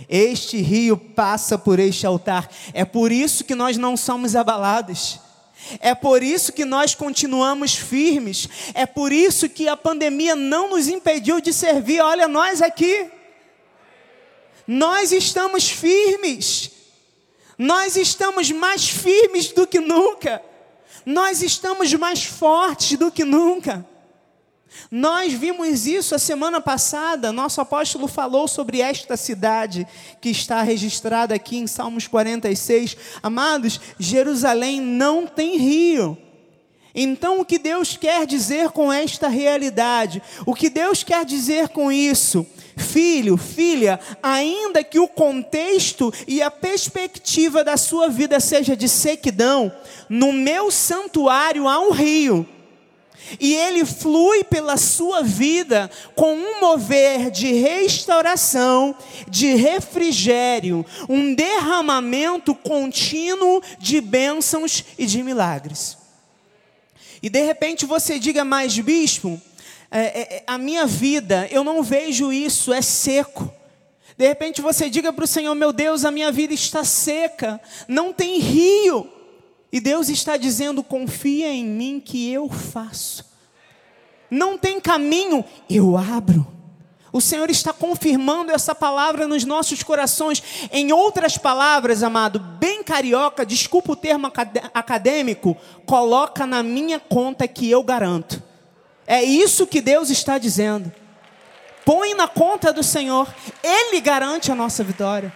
Este 0.09 0.61
rio 0.61 0.97
passa 0.97 1.57
por 1.57 1.79
este 1.79 2.05
altar. 2.05 2.49
É 2.73 2.85
por 2.85 3.11
isso 3.11 3.43
que 3.43 3.55
nós 3.55 3.77
não 3.77 3.95
somos 3.95 4.35
abalados. 4.35 5.19
É 5.79 5.95
por 5.95 6.21
isso 6.21 6.51
que 6.51 6.65
nós 6.65 6.93
continuamos 6.93 7.75
firmes. 7.75 8.47
É 8.73 8.85
por 8.85 9.11
isso 9.11 9.49
que 9.49 9.67
a 9.67 9.77
pandemia 9.77 10.35
não 10.35 10.69
nos 10.69 10.87
impediu 10.87 11.39
de 11.39 11.53
servir. 11.53 12.01
Olha, 12.01 12.27
nós 12.27 12.61
aqui. 12.61 13.09
Nós 14.67 15.11
estamos 15.11 15.69
firmes. 15.69 16.71
Nós 17.57 17.95
estamos 17.95 18.51
mais 18.51 18.89
firmes 18.89 19.49
do 19.49 19.65
que 19.67 19.79
nunca. 19.79 20.41
Nós 21.05 21.41
estamos 21.41 21.93
mais 21.93 22.23
fortes 22.23 22.97
do 22.97 23.11
que 23.11 23.23
nunca. 23.23 23.85
Nós 24.91 25.33
vimos 25.33 25.87
isso 25.87 26.13
a 26.13 26.19
semana 26.19 26.61
passada, 26.61 27.31
nosso 27.31 27.59
apóstolo 27.61 28.07
falou 28.07 28.47
sobre 28.47 28.81
esta 28.81 29.17
cidade 29.17 29.87
que 30.21 30.29
está 30.29 30.61
registrada 30.61 31.35
aqui 31.35 31.57
em 31.57 31.67
Salmos 31.67 32.07
46. 32.07 32.95
Amados, 33.21 33.79
Jerusalém 33.97 34.79
não 34.81 35.25
tem 35.25 35.57
rio. 35.57 36.17
Então, 36.95 37.39
o 37.39 37.45
que 37.45 37.57
Deus 37.57 37.97
quer 37.97 38.27
dizer 38.27 38.69
com 38.69 38.93
esta 38.93 39.27
realidade? 39.27 40.21
O 40.45 40.53
que 40.53 40.69
Deus 40.69 41.03
quer 41.03 41.25
dizer 41.25 41.69
com 41.69 41.91
isso? 41.91 42.45
Filho, 42.77 43.35
filha, 43.35 43.99
ainda 44.21 44.83
que 44.83 44.99
o 44.99 45.07
contexto 45.07 46.13
e 46.27 46.41
a 46.41 46.51
perspectiva 46.51 47.63
da 47.63 47.77
sua 47.77 48.09
vida 48.09 48.39
seja 48.39 48.75
de 48.75 48.87
sequidão, 48.87 49.71
no 50.07 50.31
meu 50.31 50.69
santuário 50.69 51.67
há 51.67 51.79
um 51.79 51.91
rio 51.91 52.47
e 53.39 53.55
ele 53.55 53.85
flui 53.85 54.43
pela 54.43 54.77
sua 54.77 55.21
vida 55.21 55.89
com 56.15 56.33
um 56.33 56.59
mover 56.59 57.31
de 57.31 57.51
restauração, 57.53 58.95
de 59.27 59.55
refrigério, 59.55 60.85
um 61.09 61.33
derramamento 61.33 62.53
contínuo 62.53 63.61
de 63.79 64.01
bênçãos 64.01 64.83
e 64.97 65.05
de 65.05 65.23
milagres. 65.23 65.97
E 67.21 67.29
de 67.29 67.41
repente 67.41 67.85
você 67.85 68.19
diga 68.19 68.43
mais, 68.43 68.77
bispo, 68.77 69.41
é, 69.89 69.99
é, 69.99 70.35
é 70.37 70.43
a 70.45 70.57
minha 70.57 70.85
vida, 70.85 71.47
eu 71.49 71.63
não 71.63 71.81
vejo 71.81 72.33
isso, 72.33 72.73
é 72.73 72.81
seco. 72.81 73.51
De 74.17 74.27
repente 74.27 74.61
você 74.61 74.89
diga 74.89 75.11
para 75.11 75.23
o 75.23 75.27
Senhor, 75.27 75.55
meu 75.55 75.71
Deus, 75.71 76.05
a 76.05 76.11
minha 76.11 76.31
vida 76.31 76.53
está 76.53 76.83
seca, 76.83 77.59
não 77.87 78.13
tem 78.13 78.39
rio. 78.39 79.09
E 79.73 79.79
Deus 79.79 80.07
está 80.07 80.37
dizendo: 80.37 80.83
confia 80.83 81.51
em 81.51 81.65
mim 81.65 81.99
que 81.99 82.31
eu 82.31 82.47
faço. 82.47 83.25
Não 84.29 84.55
tem 84.55 84.79
caminho, 84.79 85.43
eu 85.67 85.97
abro. 85.97 86.47
O 87.11 87.19
Senhor 87.19 87.49
está 87.49 87.73
confirmando 87.73 88.51
essa 88.51 88.75
palavra 88.75 89.27
nos 89.27 89.43
nossos 89.43 89.81
corações. 89.81 90.43
Em 90.71 90.91
outras 90.91 91.39
palavras, 91.39 92.03
amado, 92.03 92.39
bem 92.39 92.83
carioca, 92.83 93.45
desculpa 93.45 93.91
o 93.93 93.95
termo 93.95 94.31
acadêmico, 94.73 95.57
coloca 95.85 96.45
na 96.45 96.61
minha 96.61 96.99
conta 96.99 97.47
que 97.47 97.69
eu 97.69 97.83
garanto. 97.83 98.41
É 99.07 99.23
isso 99.23 99.67
que 99.67 99.81
Deus 99.81 100.11
está 100.11 100.37
dizendo. 100.37 100.91
Põe 101.83 102.13
na 102.13 102.27
conta 102.27 102.71
do 102.71 102.83
Senhor, 102.83 103.27
Ele 103.63 103.99
garante 104.01 104.51
a 104.51 104.55
nossa 104.55 104.83
vitória. 104.83 105.33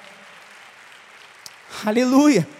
Aleluia. 1.85 2.56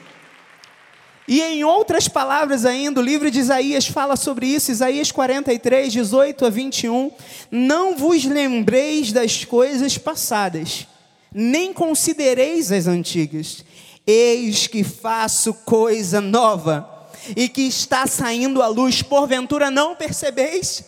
E 1.27 1.41
em 1.41 1.63
outras 1.65 2.07
palavras 2.07 2.65
ainda, 2.65 3.01
o 3.01 3.03
livro 3.03 3.29
de 3.29 3.39
Isaías 3.39 3.85
fala 3.85 4.15
sobre 4.15 4.47
isso, 4.47 4.71
Isaías 4.71 5.11
43, 5.11 5.91
18 5.91 6.45
a 6.45 6.49
21. 6.49 7.11
Não 7.51 7.97
vos 7.97 8.23
lembreis 8.23 9.11
das 9.11 9.43
coisas 9.43 9.97
passadas, 9.97 10.87
nem 11.33 11.73
considereis 11.73 12.71
as 12.71 12.87
antigas. 12.87 13.65
Eis 14.05 14.67
que 14.67 14.85
faço 14.85 15.53
coisa 15.53 16.21
nova. 16.21 16.93
e 17.35 17.49
que 17.49 17.63
está 17.63 18.07
saindo 18.07 18.61
à 18.61 18.67
luz, 18.67 19.01
porventura 19.01 19.69
não 19.69 19.97
percebeis? 19.97 20.81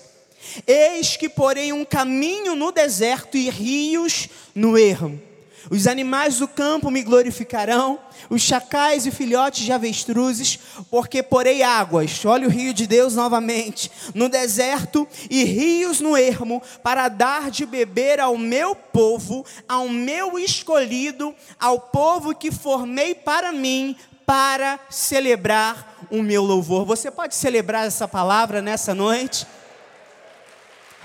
Eis 0.66 1.18
que 1.18 1.28
porém 1.28 1.74
um 1.74 1.84
caminho 1.84 2.56
no 2.56 2.72
deserto 2.72 3.36
e 3.36 3.50
rios 3.50 4.30
no 4.56 4.78
ermo. 4.78 5.29
Os 5.70 5.88
animais 5.88 6.38
do 6.38 6.48
campo 6.48 6.90
me 6.90 7.04
glorificarão, 7.04 8.00
os 8.30 8.42
chacais 8.42 9.06
e 9.06 9.12
filhotes 9.12 9.66
de 9.66 9.72
avestruzes, 9.72 10.60
porque 10.90 11.22
porei 11.22 11.62
águas, 11.62 12.24
olha 12.26 12.48
o 12.48 12.52
rio 12.52 12.74
de 12.74 12.88
Deus 12.88 13.16
novamente, 13.16 13.92
no 14.14 14.30
deserto 14.30 15.08
e 15.30 15.44
rios 15.44 16.00
no 16.00 16.16
ermo, 16.16 16.62
para 16.82 17.08
dar 17.10 17.52
de 17.52 17.66
beber 17.66 18.20
ao 18.20 18.38
meu 18.38 18.76
povo, 18.76 19.46
ao 19.68 19.90
meu 19.90 20.40
escolhido, 20.40 21.36
ao 21.60 21.80
povo 21.80 22.36
que 22.36 22.52
formei 22.52 23.14
para 23.14 23.52
mim, 23.52 23.96
para 24.26 24.80
celebrar 24.90 26.08
o 26.12 26.22
meu 26.22 26.44
louvor. 26.44 26.86
Você 26.86 27.10
pode 27.10 27.36
celebrar 27.36 27.88
essa 27.88 28.08
palavra 28.08 28.62
nessa 28.62 28.94
noite? 28.94 29.48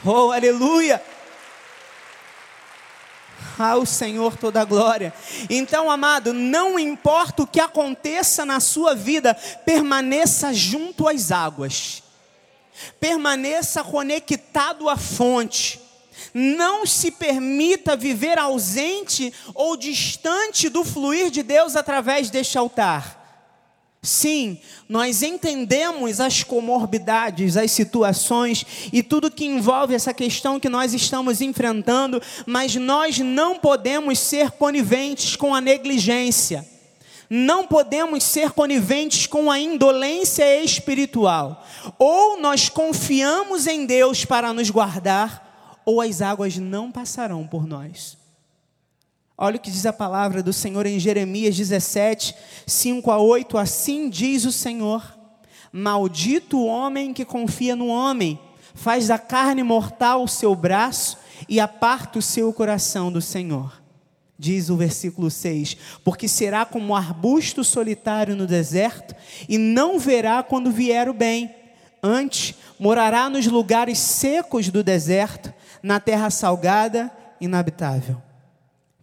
Oh, 0.05 0.31
aleluia! 0.31 1.03
Ao 3.59 3.87
Senhor 3.87 4.37
toda 4.37 4.61
a 4.61 4.65
glória. 4.65 5.13
Então, 5.49 5.91
amado, 5.91 6.33
não 6.33 6.79
importa 6.79 7.43
o 7.43 7.47
que 7.47 7.61
aconteça 7.61 8.45
na 8.45 8.61
sua 8.61 8.95
vida, 8.95 9.35
permaneça 9.65 10.53
junto 10.53 11.09
às 11.09 11.31
águas, 11.31 12.03
permaneça 13.01 13.83
conectado 13.83 14.89
à 14.89 14.97
fonte. 14.97 15.81
Não 16.33 16.87
se 16.87 17.11
permita 17.11 17.97
viver 17.97 18.39
ausente 18.39 19.33
ou 19.55 19.77
distante 19.77 20.69
do 20.69 20.85
fluir 20.85 21.31
de 21.31 21.43
Deus 21.43 21.77
através 21.77 22.31
deste 22.31 22.57
altar. 22.59 23.24
Sim, 24.05 24.59
nós 24.87 25.23
entendemos 25.23 26.21
as 26.21 26.45
comorbidades, 26.45 27.57
as 27.57 27.71
situações 27.71 28.67
e 28.93 29.03
tudo 29.03 29.31
que 29.31 29.47
envolve 29.47 29.95
essa 29.95 30.13
questão 30.13 30.61
que 30.61 30.69
nós 30.69 30.93
estamos 30.93 31.41
enfrentando, 31.41 32.21
mas 32.45 32.77
nós 32.77 33.19
não 33.19 33.59
podemos 33.59 34.19
ser 34.19 34.51
coniventes 34.51 35.37
com 35.37 35.55
a 35.55 35.61
negligência. 35.61 36.69
Não 37.31 37.67
podemos 37.67 38.23
ser 38.25 38.51
coniventes 38.51 39.27
com 39.27 39.51
a 39.51 39.59
indolência 39.59 40.63
espiritual. 40.63 41.67
Ou 41.99 42.39
nós 42.39 42.69
confiamos 42.69 43.67
em 43.67 43.87
Deus 43.87 44.27
para 44.27 44.53
nos 44.53 44.69
guardar, 44.69 45.81
ou 45.87 46.03
as 46.03 46.21
águas 46.21 46.59
não 46.59 46.93
passarão 46.93 47.47
por 47.47 47.67
nós. 47.67 48.19
Olha 49.37 49.57
o 49.57 49.61
que 49.61 49.71
diz 49.71 49.85
a 49.85 49.93
palavra 49.93 50.43
do 50.43 50.53
Senhor 50.53 50.87
em 50.87 50.99
Jeremias 50.99 51.57
17, 51.57 52.35
5 52.67 53.11
a 53.11 53.19
8. 53.19 53.59
Assim 53.59 54.09
diz 54.09 54.45
o 54.45 54.53
Senhor: 54.53 55.03
Maldito 55.73 56.59
o 56.59 56.67
homem 56.67 57.13
que 57.13 57.25
confia 57.25 57.75
no 57.75 57.89
homem, 57.89 58.39
faz 58.75 59.09
da 59.09 59.19
carne 59.19 59.65
mortal 59.65 60.23
o 60.23 60.29
seu 60.29 60.55
braço 60.55 61.19
e 61.49 61.59
aparta 61.59 62.19
o 62.21 62.23
seu 62.23 62.53
coração 62.53 63.11
do 63.11 63.21
Senhor. 63.21 63.83
Diz 64.39 64.71
o 64.71 64.77
versículo 64.77 65.29
6: 65.29 65.77
Porque 66.05 66.29
será 66.29 66.65
como 66.65 66.95
arbusto 66.95 67.65
solitário 67.65 68.37
no 68.37 68.47
deserto, 68.47 69.17
e 69.49 69.59
não 69.59 69.99
verá 69.99 70.45
quando 70.45 70.71
vier 70.71 71.09
o 71.09 71.15
bem. 71.15 71.53
Antes, 72.01 72.55
morará 72.79 73.29
nos 73.29 73.47
lugares 73.49 73.99
secos 73.99 74.69
do 74.69 74.85
deserto, 74.85 75.53
na 75.83 75.99
terra 75.99 76.31
salgada 76.31 77.11
inabitável. 77.41 78.23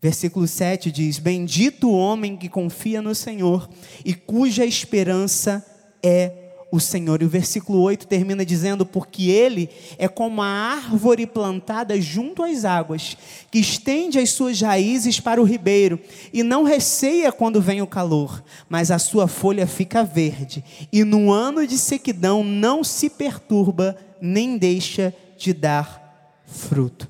Versículo 0.01 0.47
7 0.47 0.91
diz: 0.91 1.19
Bendito 1.19 1.89
o 1.89 1.95
homem 1.95 2.35
que 2.35 2.49
confia 2.49 3.01
no 3.01 3.13
Senhor 3.13 3.69
e 4.03 4.15
cuja 4.15 4.65
esperança 4.65 5.63
é 6.01 6.31
o 6.71 6.79
Senhor. 6.79 7.21
E 7.21 7.25
o 7.25 7.29
versículo 7.29 7.79
8 7.81 8.07
termina 8.07 8.43
dizendo: 8.43 8.83
Porque 8.83 9.29
ele 9.29 9.69
é 9.99 10.07
como 10.07 10.41
a 10.41 10.47
árvore 10.47 11.27
plantada 11.27 12.01
junto 12.01 12.41
às 12.41 12.65
águas, 12.65 13.15
que 13.51 13.59
estende 13.59 14.17
as 14.17 14.31
suas 14.31 14.59
raízes 14.59 15.19
para 15.19 15.39
o 15.39 15.45
ribeiro, 15.45 15.99
e 16.33 16.41
não 16.41 16.63
receia 16.63 17.31
quando 17.31 17.61
vem 17.61 17.83
o 17.83 17.87
calor, 17.87 18.43
mas 18.67 18.89
a 18.89 18.97
sua 18.97 19.27
folha 19.27 19.67
fica 19.67 20.03
verde, 20.03 20.63
e 20.91 21.03
no 21.03 21.31
ano 21.31 21.67
de 21.67 21.77
sequidão 21.77 22.43
não 22.43 22.83
se 22.83 23.07
perturba, 23.07 23.95
nem 24.19 24.57
deixa 24.57 25.13
de 25.37 25.53
dar 25.53 26.41
fruto. 26.47 27.07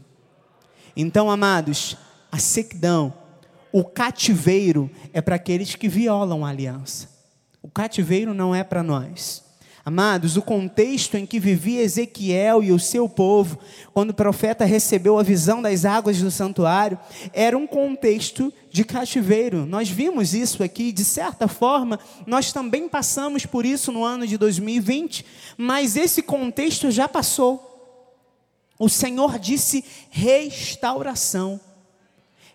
Então, 0.93 1.31
amados, 1.31 1.95
a 2.31 2.37
sequidão, 2.37 3.13
o 3.71 3.83
cativeiro 3.83 4.89
é 5.13 5.21
para 5.21 5.35
aqueles 5.35 5.75
que 5.75 5.87
violam 5.87 6.45
a 6.45 6.49
aliança. 6.49 7.09
O 7.61 7.69
cativeiro 7.69 8.33
não 8.33 8.55
é 8.55 8.63
para 8.63 8.81
nós. 8.81 9.43
Amados, 9.83 10.37
o 10.37 10.43
contexto 10.43 11.17
em 11.17 11.25
que 11.25 11.39
vivia 11.39 11.81
Ezequiel 11.81 12.63
e 12.63 12.71
o 12.71 12.77
seu 12.77 13.09
povo, 13.09 13.57
quando 13.93 14.11
o 14.11 14.15
profeta 14.15 14.63
recebeu 14.63 15.17
a 15.17 15.23
visão 15.23 15.59
das 15.59 15.85
águas 15.85 16.21
do 16.21 16.29
santuário, 16.29 16.99
era 17.33 17.57
um 17.57 17.65
contexto 17.65 18.53
de 18.69 18.83
cativeiro. 18.83 19.65
Nós 19.65 19.89
vimos 19.89 20.35
isso 20.35 20.61
aqui, 20.61 20.91
de 20.91 21.03
certa 21.03 21.47
forma, 21.47 21.99
nós 22.27 22.53
também 22.53 22.87
passamos 22.87 23.45
por 23.45 23.65
isso 23.65 23.91
no 23.91 24.03
ano 24.03 24.27
de 24.27 24.37
2020, 24.37 25.25
mas 25.57 25.95
esse 25.95 26.21
contexto 26.21 26.91
já 26.91 27.07
passou. 27.07 27.67
O 28.77 28.87
Senhor 28.87 29.39
disse 29.39 29.83
restauração 30.11 31.59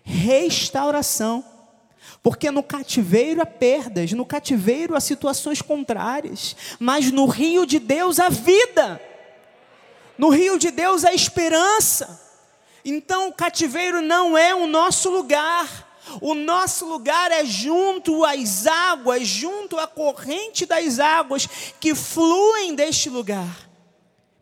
restauração. 0.07 1.43
Porque 2.23 2.49
no 2.49 2.63
cativeiro 2.63 3.41
há 3.41 3.45
perdas, 3.45 4.11
no 4.13 4.25
cativeiro 4.25 4.95
há 4.95 4.99
situações 4.99 5.61
contrárias, 5.61 6.55
mas 6.79 7.11
no 7.11 7.25
rio 7.25 7.65
de 7.65 7.79
Deus 7.79 8.19
há 8.19 8.29
vida, 8.29 8.99
no 10.17 10.29
rio 10.29 10.57
de 10.57 10.71
Deus 10.71 11.05
há 11.05 11.13
esperança. 11.13 12.21
Então 12.83 13.29
o 13.29 13.33
cativeiro 13.33 14.01
não 14.01 14.37
é 14.37 14.55
o 14.55 14.67
nosso 14.67 15.09
lugar, 15.09 15.99
o 16.21 16.33
nosso 16.33 16.85
lugar 16.85 17.31
é 17.31 17.45
junto 17.45 18.23
às 18.23 18.65
águas, 18.65 19.27
junto 19.27 19.77
à 19.77 19.85
corrente 19.85 20.65
das 20.65 20.99
águas 20.99 21.47
que 21.79 21.93
fluem 21.93 22.73
deste 22.73 23.09
lugar. 23.09 23.69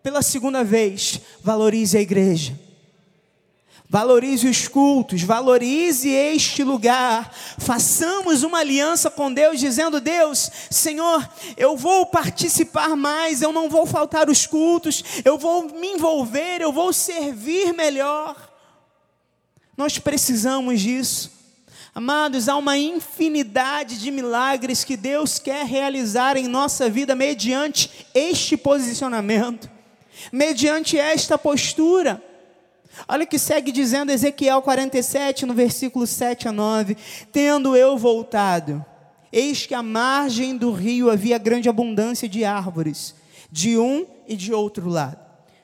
Pela 0.01 0.21
segunda 0.21 0.63
vez, 0.63 1.19
valorize 1.41 1.97
a 1.97 2.01
igreja. 2.01 2.64
Valorize 3.87 4.47
os 4.47 4.67
cultos, 4.67 5.21
valorize 5.21 6.09
este 6.09 6.63
lugar. 6.63 7.31
Façamos 7.59 8.41
uma 8.41 8.59
aliança 8.59 9.11
com 9.11 9.31
Deus, 9.31 9.59
dizendo: 9.59 10.01
Deus, 10.01 10.49
Senhor, 10.71 11.27
eu 11.55 11.77
vou 11.77 12.07
participar 12.07 12.95
mais, 12.95 13.41
eu 13.41 13.51
não 13.51 13.69
vou 13.69 13.85
faltar 13.85 14.27
os 14.27 14.47
cultos, 14.47 15.03
eu 15.23 15.37
vou 15.37 15.69
me 15.69 15.89
envolver, 15.93 16.61
eu 16.61 16.71
vou 16.71 16.91
servir 16.91 17.73
melhor. 17.73 18.35
Nós 19.77 19.99
precisamos 19.99 20.81
disso. 20.81 21.31
Amados, 21.93 22.49
há 22.49 22.57
uma 22.57 22.77
infinidade 22.77 23.99
de 23.99 24.09
milagres 24.09 24.83
que 24.83 24.97
Deus 24.97 25.37
quer 25.37 25.65
realizar 25.65 26.35
em 26.35 26.47
nossa 26.47 26.89
vida 26.89 27.15
mediante 27.15 28.07
este 28.13 28.57
posicionamento, 28.57 29.69
mediante 30.31 30.97
esta 30.97 31.37
postura. 31.37 32.21
Olha 33.07 33.25
que 33.25 33.37
segue 33.37 33.71
dizendo 33.71 34.11
Ezequiel 34.11 34.61
47, 34.61 35.45
no 35.45 35.53
versículo 35.53 36.07
7 36.07 36.47
a 36.47 36.51
9: 36.51 36.97
Tendo 37.31 37.75
eu 37.75 37.97
voltado, 37.97 38.83
eis 39.31 39.65
que 39.65 39.73
à 39.73 39.83
margem 39.83 40.55
do 40.55 40.71
rio 40.71 41.09
havia 41.09 41.37
grande 41.37 41.69
abundância 41.69 42.27
de 42.27 42.45
árvores, 42.45 43.15
de 43.51 43.77
um 43.77 44.05
e 44.27 44.35
de 44.35 44.53
outro 44.53 44.89
lado. 44.89 45.19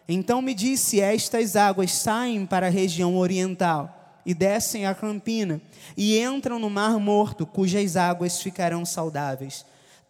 Então 0.08 0.42
me 0.42 0.54
disse: 0.54 1.00
Estas 1.00 1.56
águas 1.56 1.92
saem 1.92 2.46
para 2.46 2.68
a 2.68 2.72
região 2.72 3.18
oriental 3.18 4.20
e 4.26 4.34
descem 4.34 4.86
a 4.86 4.94
campina 4.94 5.62
e 5.98 6.20
entram 6.20 6.60
no 6.60 6.70
mar 6.70 7.00
morto, 7.00 7.46
cujas 7.46 7.96
águas 7.96 8.42
ficarão 8.42 8.86
saudáveis. 8.86 9.66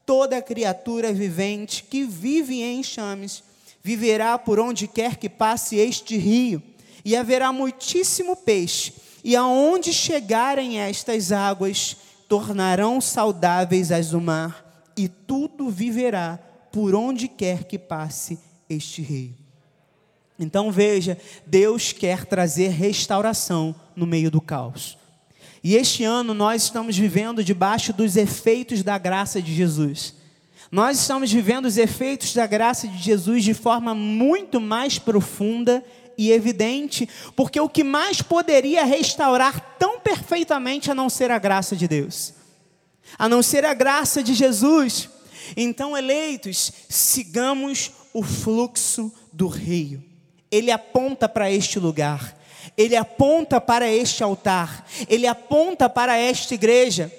Toda 0.06 0.42
criatura 0.42 1.14
vivente 1.14 1.84
que 1.84 2.04
vive 2.04 2.62
em 2.62 2.84
chames 2.84 3.44
viverá 3.84 4.38
por 4.38 4.60
onde 4.60 4.88
quer 4.88 5.16
que 5.16 5.30
passe 5.30 5.78
este 5.78 6.18
rio 6.18 6.62
e 7.04 7.16
haverá 7.16 7.52
muitíssimo 7.52 8.36
peixe, 8.36 8.94
e 9.24 9.36
aonde 9.36 9.94
chegarem 9.94 10.80
estas 10.80 11.32
águas, 11.32 11.98
tornarão 12.28 13.02
saudáveis 13.02 13.92
as 13.92 14.10
do 14.10 14.22
mar, 14.22 14.92
e 14.98 15.08
tudo 15.08 15.70
viverá 15.70 16.40
por 16.72 16.96
onde 16.96 17.28
quer 17.28 17.66
que 17.66 17.78
passe 17.78 18.40
este 18.70 19.02
rio. 19.02 19.36
Então 20.40 20.72
veja, 20.72 21.18
Deus 21.46 21.92
quer 21.92 22.26
trazer 22.26 22.70
restauração 22.70 23.76
no 23.96 24.08
meio 24.08 24.32
do 24.32 24.42
caos. 24.42 24.98
E 25.64 25.76
este 25.76 26.04
ano 26.04 26.34
nós 26.34 26.64
estamos 26.64 26.98
vivendo 26.98 27.44
debaixo 27.44 27.94
dos 27.94 28.16
efeitos 28.16 28.82
da 28.82 28.98
graça 28.98 29.40
de 29.40 29.54
Jesus. 29.54 30.16
Nós 30.72 31.00
estamos 31.00 31.32
vivendo 31.32 31.66
os 31.66 31.78
efeitos 31.78 32.34
da 32.34 32.48
graça 32.48 32.88
de 32.88 32.98
Jesus 32.98 33.44
de 33.44 33.54
forma 33.54 33.94
muito 33.94 34.60
mais 34.60 34.98
profunda 34.98 35.84
e 36.22 36.32
evidente, 36.32 37.10
porque 37.36 37.60
o 37.60 37.68
que 37.68 37.84
mais 37.84 38.22
poderia 38.22 38.86
restaurar 38.86 39.76
tão 39.80 40.00
perfeitamente 40.00 40.92
a 40.92 40.94
não 40.94 41.10
ser 41.10 41.32
a 41.32 41.40
graça 41.40 41.76
de 41.76 41.88
Deus, 41.88 42.36
a 43.18 43.28
não 43.28 43.42
ser 43.42 43.66
a 43.66 43.74
graça 43.74 44.22
de 44.22 44.36
Jesus. 44.36 45.10
Então, 45.58 45.98
eleitos, 45.98 46.72
sigamos 46.88 47.92
o 48.14 48.22
fluxo 48.22 49.12
do 49.34 49.48
rio. 49.48 50.04
Ele 50.52 50.70
aponta 50.70 51.28
para 51.28 51.50
este 51.50 51.80
lugar, 51.80 52.38
ele 52.78 52.96
aponta 52.96 53.60
para 53.60 53.92
este 53.92 54.24
altar, 54.24 54.86
ele 55.10 55.26
aponta 55.26 55.90
para 55.90 56.16
esta 56.16 56.54
igreja. 56.54 57.12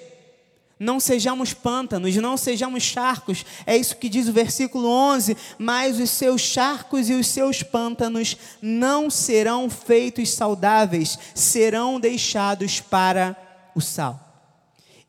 Não 0.83 0.99
sejamos 0.99 1.53
pântanos, 1.53 2.13
não 2.17 2.35
sejamos 2.35 2.83
charcos. 2.83 3.45
É 3.65 3.77
isso 3.77 3.95
que 3.95 4.09
diz 4.09 4.27
o 4.27 4.33
versículo 4.33 4.89
11. 4.89 5.37
Mas 5.57 5.97
os 5.97 6.09
seus 6.09 6.41
charcos 6.41 7.09
e 7.09 7.13
os 7.13 7.27
seus 7.27 7.63
pântanos 7.63 8.35
não 8.61 9.09
serão 9.09 9.69
feitos 9.69 10.31
saudáveis, 10.31 11.17
serão 11.33 12.01
deixados 12.01 12.81
para 12.81 13.33
o 13.73 13.79
sal. 13.79 14.19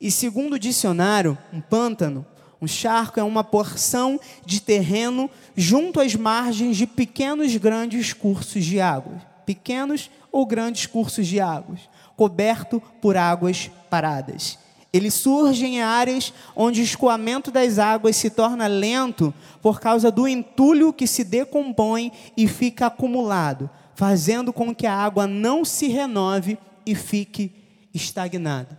E 0.01 0.13
segundo 0.13 0.53
o 0.53 0.59
dicionário, 0.61 1.37
um 1.53 1.61
pântano, 1.61 2.25
um 2.63 2.69
charco 2.69 3.19
é 3.19 3.25
uma 3.25 3.43
porção 3.43 4.21
de 4.47 4.61
terreno 4.61 5.29
junto 5.57 6.01
às 6.01 6.15
margens 6.15 6.77
de 6.77 6.87
pequenos 6.87 7.57
grandes 7.57 8.13
cursos 8.13 8.65
de 8.65 8.81
água. 8.81 9.21
Pequenos 9.45 10.09
ou 10.31 10.47
grandes 10.47 10.87
cursos 10.87 11.27
de 11.27 11.41
águas, 11.41 11.81
coberto 12.17 12.81
por 13.01 13.17
águas 13.17 13.69
paradas. 13.91 14.63
Ele 14.95 15.11
surge 15.11 15.67
em 15.67 15.83
áreas 15.83 16.33
onde 16.55 16.81
o 16.81 16.85
escoamento 16.85 17.51
das 17.51 17.81
águas 17.81 18.15
se 18.15 18.31
torna 18.31 18.69
lento 18.69 19.35
por 19.61 19.81
causa 19.81 20.09
do 20.09 20.29
entulho 20.29 20.93
que 20.93 21.05
se 21.05 21.25
decompõe 21.25 22.13
e 22.37 22.47
fica 22.47 22.87
acumulado, 22.87 23.69
fazendo 23.97 24.53
com 24.53 24.73
que 24.73 24.87
a 24.87 24.95
água 24.97 25.27
não 25.27 25.65
se 25.65 25.89
renove 25.89 26.57
e 26.87 26.95
fique 26.95 27.51
estagnada. 27.93 28.79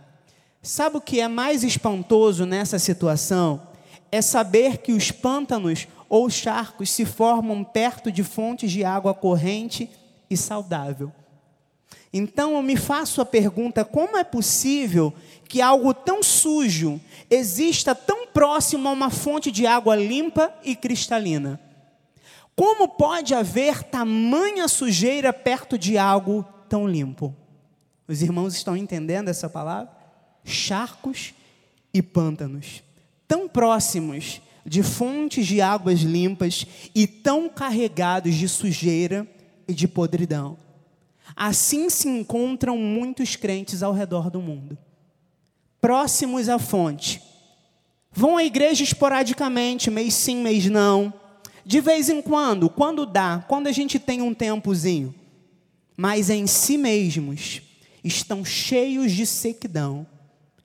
Sabe 0.62 0.96
o 0.96 1.02
que 1.02 1.20
é 1.20 1.28
mais 1.28 1.62
espantoso 1.62 2.46
nessa 2.46 2.78
situação? 2.78 3.60
É 4.10 4.22
saber 4.22 4.78
que 4.78 4.92
os 4.92 5.10
pântanos 5.10 5.86
ou 6.08 6.30
charcos 6.30 6.88
se 6.88 7.04
formam 7.04 7.62
perto 7.62 8.10
de 8.10 8.24
fontes 8.24 8.72
de 8.72 8.82
água 8.82 9.12
corrente 9.12 9.90
e 10.30 10.36
saudável. 10.36 11.12
Então 12.16 12.56
eu 12.56 12.62
me 12.62 12.76
faço 12.76 13.20
a 13.20 13.26
pergunta: 13.26 13.84
como 13.84 14.16
é 14.16 14.24
possível 14.24 15.12
que 15.46 15.60
algo 15.60 15.92
tão 15.92 16.22
sujo 16.22 16.98
exista 17.30 17.94
tão 17.94 18.26
próximo 18.28 18.88
a 18.88 18.92
uma 18.92 19.10
fonte 19.10 19.50
de 19.50 19.66
água 19.66 19.94
limpa 19.94 20.52
e 20.64 20.74
cristalina? 20.74 21.60
Como 22.54 22.88
pode 22.88 23.34
haver 23.34 23.82
tamanha 23.82 24.66
sujeira 24.66 25.30
perto 25.30 25.76
de 25.76 25.98
algo 25.98 26.42
tão 26.70 26.88
limpo? 26.88 27.36
Os 28.08 28.22
irmãos 28.22 28.54
estão 28.54 28.74
entendendo 28.74 29.28
essa 29.28 29.48
palavra? 29.48 29.92
Charcos 30.42 31.34
e 31.92 32.00
pântanos, 32.00 32.82
tão 33.28 33.46
próximos 33.46 34.40
de 34.64 34.82
fontes 34.82 35.46
de 35.46 35.60
águas 35.60 36.00
limpas 36.00 36.66
e 36.94 37.06
tão 37.06 37.48
carregados 37.48 38.34
de 38.34 38.48
sujeira 38.48 39.26
e 39.68 39.74
de 39.74 39.86
podridão. 39.86 40.56
Assim 41.34 41.90
se 41.90 42.08
encontram 42.08 42.78
muitos 42.78 43.36
crentes 43.36 43.82
ao 43.82 43.92
redor 43.92 44.30
do 44.30 44.40
mundo, 44.40 44.78
próximos 45.80 46.48
à 46.48 46.58
fonte. 46.58 47.22
Vão 48.12 48.36
à 48.36 48.44
igreja 48.44 48.82
esporadicamente, 48.82 49.90
mês 49.90 50.14
sim, 50.14 50.36
mês 50.36 50.66
não. 50.66 51.12
De 51.64 51.80
vez 51.80 52.08
em 52.08 52.22
quando, 52.22 52.70
quando 52.70 53.04
dá, 53.04 53.44
quando 53.48 53.66
a 53.66 53.72
gente 53.72 53.98
tem 53.98 54.22
um 54.22 54.32
tempozinho. 54.32 55.14
Mas 55.96 56.30
em 56.30 56.46
si 56.46 56.78
mesmos 56.78 57.62
estão 58.04 58.44
cheios 58.44 59.12
de 59.12 59.26
sequidão, 59.26 60.06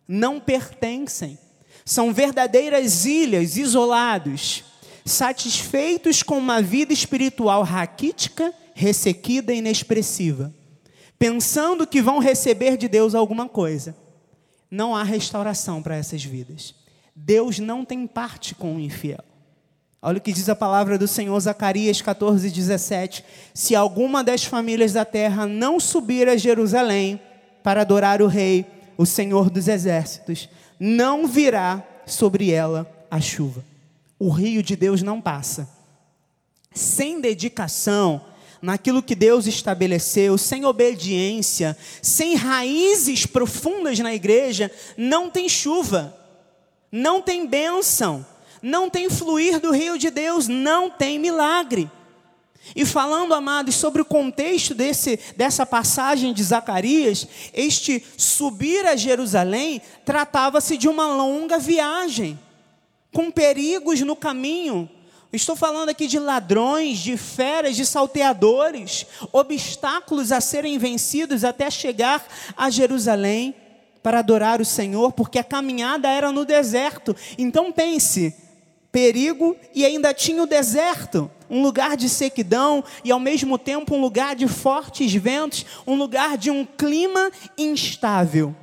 não 0.07 0.39
pertencem, 0.39 1.39
são 1.83 2.13
verdadeiras 2.13 3.05
ilhas, 3.05 3.57
isolados, 3.57 4.63
satisfeitos 5.05 6.21
com 6.21 6.37
uma 6.37 6.61
vida 6.61 6.93
espiritual 6.93 7.63
raquítica, 7.63 8.53
ressequida 8.73 9.53
e 9.53 9.57
inexpressiva 9.57 10.53
pensando 11.21 11.85
que 11.85 12.01
vão 12.01 12.17
receber 12.17 12.75
de 12.77 12.87
Deus 12.87 13.13
alguma 13.13 13.47
coisa. 13.47 13.95
Não 14.71 14.95
há 14.95 15.03
restauração 15.03 15.79
para 15.79 15.95
essas 15.95 16.23
vidas. 16.23 16.73
Deus 17.15 17.59
não 17.59 17.85
tem 17.85 18.07
parte 18.07 18.55
com 18.55 18.75
o 18.75 18.79
infiel. 18.79 19.23
Olha 20.01 20.17
o 20.17 20.21
que 20.21 20.33
diz 20.33 20.49
a 20.49 20.55
palavra 20.55 20.97
do 20.97 21.07
Senhor, 21.07 21.39
Zacarias 21.39 22.01
14, 22.01 22.49
17. 22.49 23.23
Se 23.53 23.75
alguma 23.75 24.23
das 24.23 24.45
famílias 24.45 24.93
da 24.93 25.05
terra 25.05 25.45
não 25.45 25.79
subir 25.79 26.27
a 26.27 26.35
Jerusalém 26.35 27.21
para 27.61 27.81
adorar 27.81 28.19
o 28.19 28.25
Rei, 28.25 28.65
o 28.97 29.05
Senhor 29.05 29.51
dos 29.51 29.67
exércitos, 29.67 30.49
não 30.79 31.27
virá 31.27 31.83
sobre 32.03 32.49
ela 32.49 32.91
a 33.11 33.21
chuva. 33.21 33.63
O 34.17 34.31
rio 34.31 34.63
de 34.63 34.75
Deus 34.75 35.03
não 35.03 35.21
passa. 35.21 35.69
Sem 36.73 37.21
dedicação, 37.21 38.21
naquilo 38.61 39.01
que 39.01 39.15
Deus 39.15 39.47
estabeleceu, 39.47 40.37
sem 40.37 40.65
obediência, 40.65 41.75
sem 42.01 42.35
raízes 42.35 43.25
profundas 43.25 43.97
na 43.99 44.13
igreja, 44.13 44.71
não 44.95 45.29
tem 45.29 45.49
chuva, 45.49 46.15
não 46.91 47.21
tem 47.21 47.47
bênção, 47.47 48.25
não 48.61 48.89
tem 48.89 49.09
fluir 49.09 49.59
do 49.59 49.71
rio 49.71 49.97
de 49.97 50.11
Deus, 50.11 50.47
não 50.47 50.89
tem 50.89 51.17
milagre. 51.17 51.89
E 52.75 52.85
falando, 52.85 53.33
amados, 53.33 53.75
sobre 53.75 54.03
o 54.03 54.05
contexto 54.05 54.75
desse, 54.75 55.19
dessa 55.35 55.65
passagem 55.65 56.31
de 56.31 56.43
Zacarias, 56.43 57.27
este 57.53 58.03
subir 58.15 58.85
a 58.85 58.95
Jerusalém 58.95 59.81
tratava-se 60.05 60.77
de 60.77 60.87
uma 60.87 61.07
longa 61.07 61.57
viagem, 61.57 62.39
com 63.11 63.31
perigos 63.31 64.01
no 64.01 64.15
caminho, 64.15 64.89
Estou 65.33 65.55
falando 65.55 65.87
aqui 65.87 66.07
de 66.07 66.19
ladrões, 66.19 66.97
de 66.97 67.15
feras, 67.15 67.77
de 67.77 67.85
salteadores, 67.85 69.05
obstáculos 69.31 70.29
a 70.29 70.41
serem 70.41 70.77
vencidos 70.77 71.45
até 71.45 71.71
chegar 71.71 72.27
a 72.57 72.69
Jerusalém 72.69 73.55
para 74.03 74.19
adorar 74.19 74.59
o 74.59 74.65
Senhor, 74.65 75.13
porque 75.13 75.39
a 75.39 75.43
caminhada 75.43 76.09
era 76.09 76.33
no 76.33 76.43
deserto. 76.43 77.15
Então 77.37 77.71
pense, 77.71 78.35
perigo 78.91 79.55
e 79.73 79.85
ainda 79.85 80.13
tinha 80.13 80.43
o 80.43 80.47
deserto, 80.47 81.31
um 81.49 81.61
lugar 81.61 81.95
de 81.95 82.09
sequidão 82.09 82.83
e 83.01 83.09
ao 83.09 83.19
mesmo 83.19 83.57
tempo 83.57 83.95
um 83.95 84.01
lugar 84.01 84.35
de 84.35 84.49
fortes 84.49 85.13
ventos, 85.13 85.65
um 85.87 85.95
lugar 85.95 86.37
de 86.37 86.51
um 86.51 86.65
clima 86.65 87.31
instável. 87.57 88.53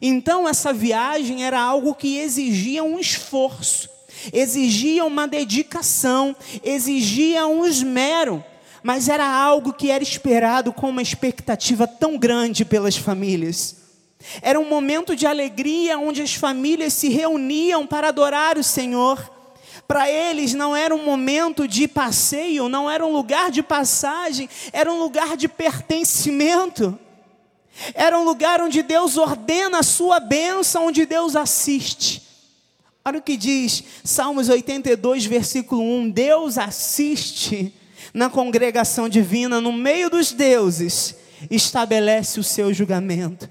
Então 0.00 0.48
essa 0.48 0.72
viagem 0.72 1.44
era 1.44 1.60
algo 1.60 1.94
que 1.94 2.16
exigia 2.16 2.82
um 2.82 2.98
esforço 2.98 3.92
exigia 4.32 5.04
uma 5.04 5.26
dedicação, 5.26 6.34
exigia 6.62 7.46
um 7.46 7.66
esmero, 7.66 8.44
mas 8.82 9.08
era 9.08 9.26
algo 9.26 9.72
que 9.72 9.90
era 9.90 10.02
esperado 10.02 10.72
com 10.72 10.90
uma 10.90 11.02
expectativa 11.02 11.86
tão 11.86 12.18
grande 12.18 12.64
pelas 12.64 12.96
famílias. 12.96 13.76
Era 14.42 14.58
um 14.58 14.68
momento 14.68 15.14
de 15.14 15.26
alegria 15.26 15.98
onde 15.98 16.22
as 16.22 16.34
famílias 16.34 16.92
se 16.92 17.08
reuniam 17.08 17.86
para 17.86 18.08
adorar 18.08 18.58
o 18.58 18.64
Senhor. 18.64 19.30
Para 19.86 20.10
eles 20.10 20.54
não 20.54 20.74
era 20.74 20.94
um 20.94 21.04
momento 21.04 21.68
de 21.68 21.86
passeio, 21.86 22.68
não 22.68 22.90
era 22.90 23.04
um 23.04 23.12
lugar 23.12 23.50
de 23.50 23.62
passagem, 23.62 24.48
era 24.72 24.90
um 24.90 24.98
lugar 24.98 25.36
de 25.36 25.46
pertencimento. 25.46 26.98
Era 27.92 28.18
um 28.18 28.24
lugar 28.24 28.60
onde 28.60 28.82
Deus 28.82 29.16
ordena 29.16 29.80
a 29.80 29.82
sua 29.82 30.20
bênção, 30.20 30.86
onde 30.86 31.04
Deus 31.04 31.34
assiste. 31.36 32.22
Olha 33.06 33.18
o 33.18 33.22
que 33.22 33.36
diz 33.36 33.84
Salmos 34.02 34.48
82, 34.48 35.26
versículo 35.26 35.82
1: 35.82 36.10
Deus 36.10 36.56
assiste 36.56 37.74
na 38.14 38.30
congregação 38.30 39.10
divina, 39.10 39.60
no 39.60 39.72
meio 39.72 40.08
dos 40.08 40.32
deuses, 40.32 41.14
estabelece 41.50 42.40
o 42.40 42.44
seu 42.44 42.72
julgamento. 42.72 43.50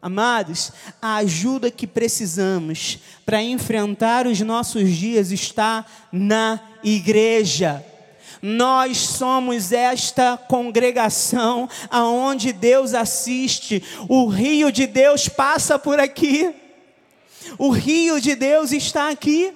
Amados, 0.00 0.72
a 1.02 1.16
ajuda 1.16 1.70
que 1.70 1.86
precisamos 1.86 2.98
para 3.26 3.42
enfrentar 3.42 4.26
os 4.26 4.40
nossos 4.40 4.90
dias 4.90 5.30
está 5.30 5.84
na 6.10 6.58
igreja. 6.82 7.84
Nós 8.40 8.96
somos 8.96 9.72
esta 9.72 10.38
congregação 10.38 11.68
aonde 11.90 12.50
Deus 12.50 12.94
assiste, 12.94 13.82
o 14.08 14.26
rio 14.26 14.72
de 14.72 14.86
Deus 14.86 15.28
passa 15.28 15.78
por 15.78 16.00
aqui. 16.00 16.54
O 17.58 17.70
rio 17.70 18.20
de 18.20 18.34
Deus 18.34 18.72
está 18.72 19.10
aqui. 19.10 19.52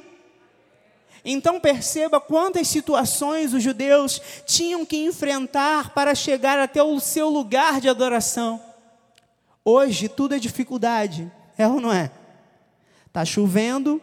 Então 1.24 1.60
perceba 1.60 2.20
quantas 2.20 2.68
situações 2.68 3.52
os 3.52 3.62
judeus 3.62 4.20
tinham 4.46 4.86
que 4.86 4.96
enfrentar 5.04 5.90
para 5.90 6.14
chegar 6.14 6.58
até 6.58 6.82
o 6.82 6.98
seu 6.98 7.28
lugar 7.28 7.80
de 7.80 7.88
adoração. 7.88 8.60
Hoje 9.64 10.08
tudo 10.08 10.34
é 10.34 10.38
dificuldade, 10.38 11.30
é 11.58 11.68
ou 11.68 11.80
não 11.80 11.92
é? 11.92 12.10
Tá 13.12 13.24
chovendo, 13.24 14.00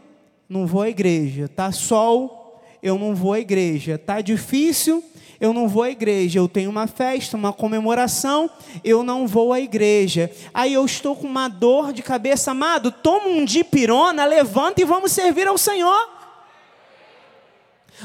não 0.47 0.67
vou 0.67 0.81
à 0.83 0.89
igreja. 0.89 1.47
Tá 1.47 1.71
sol, 1.71 2.61
eu 2.83 2.97
não 2.99 3.15
vou 3.15 3.33
à 3.33 3.39
igreja. 3.39 3.97
Tá 3.97 4.21
difícil, 4.21 5.03
eu 5.39 5.53
não 5.53 5.67
vou 5.67 5.83
à 5.83 5.89
igreja. 5.89 6.39
Eu 6.39 6.47
tenho 6.47 6.69
uma 6.69 6.87
festa, 6.87 7.37
uma 7.37 7.53
comemoração, 7.53 8.49
eu 8.83 9.03
não 9.03 9.27
vou 9.27 9.53
à 9.53 9.59
igreja. 9.59 10.31
Aí 10.53 10.73
eu 10.73 10.85
estou 10.85 11.15
com 11.15 11.27
uma 11.27 11.47
dor 11.47 11.93
de 11.93 12.01
cabeça, 12.01 12.51
amado, 12.51 12.91
toma 12.91 13.27
um 13.27 13.45
dipirona, 13.45 14.25
levanta 14.25 14.81
e 14.81 14.85
vamos 14.85 15.11
servir 15.11 15.47
ao 15.47 15.57
Senhor. 15.57 16.09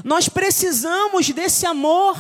Nós 0.04 0.28
precisamos 0.28 1.28
desse 1.30 1.66
amor 1.66 2.16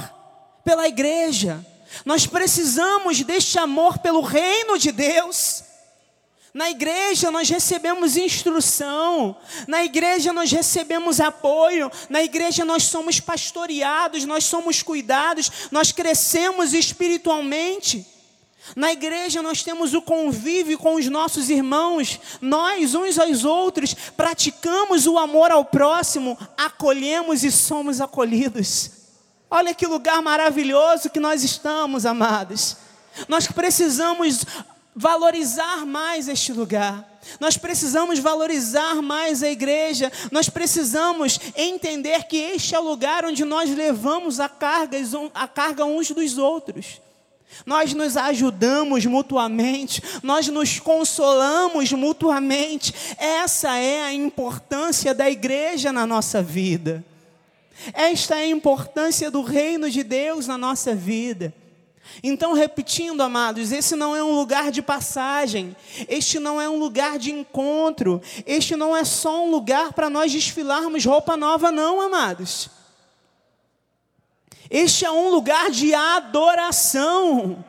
pela 0.64 0.86
igreja. 0.86 1.64
Nós 2.04 2.26
precisamos 2.26 3.22
deste 3.22 3.58
amor 3.58 3.98
pelo 3.98 4.20
reino 4.20 4.78
de 4.78 4.92
Deus. 4.92 5.71
Na 6.54 6.70
igreja 6.70 7.30
nós 7.30 7.48
recebemos 7.48 8.14
instrução, 8.14 9.34
na 9.66 9.82
igreja 9.84 10.34
nós 10.34 10.52
recebemos 10.52 11.18
apoio, 11.18 11.90
na 12.10 12.22
igreja 12.22 12.62
nós 12.62 12.82
somos 12.82 13.18
pastoreados, 13.18 14.26
nós 14.26 14.44
somos 14.44 14.82
cuidados, 14.82 15.50
nós 15.70 15.92
crescemos 15.92 16.74
espiritualmente. 16.74 18.06
Na 18.76 18.92
igreja 18.92 19.40
nós 19.40 19.62
temos 19.62 19.94
o 19.94 20.02
convívio 20.02 20.78
com 20.78 20.94
os 20.94 21.06
nossos 21.08 21.48
irmãos, 21.48 22.20
nós 22.40 22.94
uns 22.94 23.18
aos 23.18 23.44
outros 23.44 23.94
praticamos 23.94 25.06
o 25.06 25.18
amor 25.18 25.50
ao 25.50 25.64
próximo, 25.64 26.38
acolhemos 26.56 27.42
e 27.42 27.50
somos 27.50 27.98
acolhidos. 27.98 28.90
Olha 29.50 29.74
que 29.74 29.86
lugar 29.86 30.20
maravilhoso 30.20 31.10
que 31.10 31.18
nós 31.18 31.42
estamos, 31.42 32.04
amados. 32.04 32.76
Nós 33.28 33.46
precisamos 33.46 34.44
valorizar 34.94 35.86
mais 35.86 36.28
este 36.28 36.52
lugar. 36.52 37.08
Nós 37.38 37.56
precisamos 37.56 38.18
valorizar 38.18 39.00
mais 39.00 39.42
a 39.42 39.48
igreja. 39.48 40.10
Nós 40.30 40.48
precisamos 40.48 41.38
entender 41.56 42.24
que 42.24 42.36
este 42.36 42.74
é 42.74 42.80
o 42.80 42.82
lugar 42.82 43.24
onde 43.24 43.44
nós 43.44 43.70
levamos 43.70 44.40
a 44.40 44.48
carga, 44.48 44.98
a 45.34 45.48
carga 45.48 45.84
uns 45.84 46.10
dos 46.10 46.36
outros. 46.36 47.00
Nós 47.66 47.92
nos 47.92 48.16
ajudamos 48.16 49.04
mutuamente, 49.04 50.02
nós 50.22 50.48
nos 50.48 50.80
consolamos 50.80 51.92
mutuamente. 51.92 52.94
Essa 53.18 53.76
é 53.76 54.02
a 54.02 54.12
importância 54.12 55.14
da 55.14 55.30
igreja 55.30 55.92
na 55.92 56.06
nossa 56.06 56.42
vida. 56.42 57.04
Esta 57.92 58.36
é 58.36 58.44
a 58.44 58.46
importância 58.46 59.30
do 59.30 59.42
reino 59.42 59.90
de 59.90 60.02
Deus 60.02 60.46
na 60.46 60.56
nossa 60.56 60.94
vida. 60.94 61.52
Então, 62.22 62.52
repetindo, 62.52 63.20
amados, 63.22 63.72
esse 63.72 63.94
não 63.94 64.14
é 64.14 64.22
um 64.22 64.34
lugar 64.34 64.70
de 64.70 64.82
passagem, 64.82 65.76
este 66.08 66.38
não 66.38 66.60
é 66.60 66.68
um 66.68 66.78
lugar 66.78 67.18
de 67.18 67.30
encontro, 67.32 68.20
este 68.46 68.76
não 68.76 68.96
é 68.96 69.04
só 69.04 69.44
um 69.44 69.50
lugar 69.50 69.92
para 69.92 70.10
nós 70.10 70.32
desfilarmos 70.32 71.04
roupa 71.04 71.36
nova, 71.36 71.70
não, 71.70 72.00
amados. 72.00 72.70
Este 74.70 75.04
é 75.04 75.10
um 75.10 75.28
lugar 75.28 75.70
de 75.70 75.94
adoração. 75.94 77.62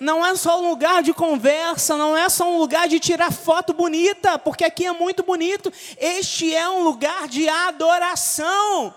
Não 0.00 0.24
é 0.24 0.34
só 0.34 0.60
um 0.60 0.68
lugar 0.68 1.02
de 1.02 1.12
conversa, 1.12 1.96
não 1.96 2.16
é 2.16 2.28
só 2.28 2.50
um 2.50 2.58
lugar 2.58 2.88
de 2.88 2.98
tirar 2.98 3.32
foto 3.32 3.72
bonita, 3.72 4.38
porque 4.38 4.64
aqui 4.64 4.86
é 4.86 4.92
muito 4.92 5.22
bonito. 5.22 5.72
Este 5.98 6.54
é 6.54 6.68
um 6.68 6.82
lugar 6.82 7.28
de 7.28 7.48
adoração. 7.48 8.94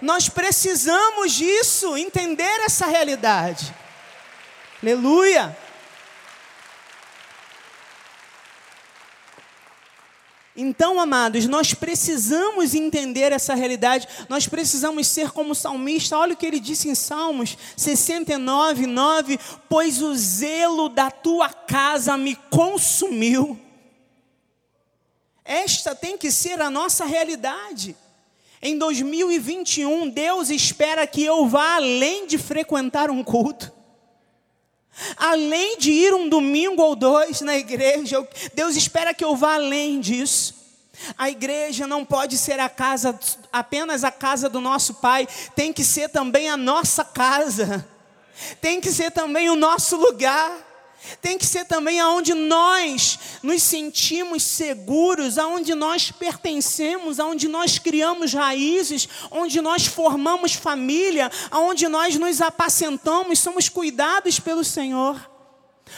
Nós 0.00 0.28
precisamos 0.28 1.32
disso, 1.32 1.96
entender 1.96 2.60
essa 2.64 2.86
realidade. 2.86 3.74
Aleluia! 4.82 5.56
Então, 10.56 10.98
amados, 10.98 11.46
nós 11.46 11.74
precisamos 11.74 12.74
entender 12.74 13.30
essa 13.30 13.54
realidade, 13.54 14.08
nós 14.28 14.48
precisamos 14.48 15.06
ser 15.06 15.30
como 15.30 15.52
o 15.52 15.54
salmista, 15.54 16.16
olha 16.16 16.32
o 16.32 16.36
que 16.36 16.46
ele 16.46 16.58
disse 16.58 16.88
em 16.88 16.94
Salmos 16.94 17.58
69, 17.76 18.86
9: 18.86 19.38
Pois 19.68 20.00
o 20.00 20.14
zelo 20.14 20.88
da 20.88 21.10
tua 21.10 21.50
casa 21.50 22.16
me 22.16 22.34
consumiu. 22.50 23.60
Esta 25.44 25.94
tem 25.94 26.16
que 26.16 26.30
ser 26.30 26.60
a 26.60 26.70
nossa 26.70 27.04
realidade. 27.04 27.94
Em 28.62 28.78
2021, 28.78 30.08
Deus 30.08 30.48
espera 30.48 31.06
que 31.06 31.22
eu 31.22 31.46
vá 31.46 31.76
além 31.76 32.26
de 32.26 32.38
frequentar 32.38 33.10
um 33.10 33.22
culto. 33.22 33.70
Além 35.16 35.78
de 35.78 35.90
ir 35.90 36.14
um 36.14 36.28
domingo 36.28 36.82
ou 36.82 36.96
dois 36.96 37.40
na 37.40 37.56
igreja, 37.56 38.26
Deus 38.54 38.76
espera 38.76 39.12
que 39.12 39.24
eu 39.24 39.36
vá 39.36 39.54
além 39.54 40.00
disso. 40.00 40.54
A 41.18 41.28
igreja 41.28 41.86
não 41.86 42.04
pode 42.04 42.38
ser 42.38 42.58
a 42.58 42.68
casa, 42.68 43.18
apenas 43.52 44.02
a 44.02 44.10
casa 44.10 44.48
do 44.48 44.60
nosso 44.60 44.94
Pai, 44.94 45.28
tem 45.54 45.72
que 45.72 45.84
ser 45.84 46.08
também 46.08 46.48
a 46.48 46.56
nossa 46.56 47.04
casa, 47.04 47.86
tem 48.60 48.80
que 48.80 48.90
ser 48.90 49.10
também 49.10 49.50
o 49.50 49.56
nosso 49.56 49.96
lugar 49.96 50.65
tem 51.20 51.38
que 51.38 51.46
ser 51.46 51.64
também 51.64 52.00
aonde 52.00 52.34
nós 52.34 53.18
nos 53.42 53.62
sentimos 53.62 54.42
seguros, 54.42 55.38
aonde 55.38 55.74
nós 55.74 56.10
pertencemos, 56.10 57.20
aonde 57.20 57.48
nós 57.48 57.78
criamos 57.78 58.32
raízes, 58.32 59.08
onde 59.30 59.60
nós 59.60 59.86
formamos 59.86 60.52
família, 60.54 61.30
aonde 61.50 61.88
nós 61.88 62.16
nos 62.16 62.40
apacentamos, 62.40 63.38
somos 63.38 63.68
cuidados 63.68 64.40
pelo 64.40 64.64
Senhor. 64.64 65.30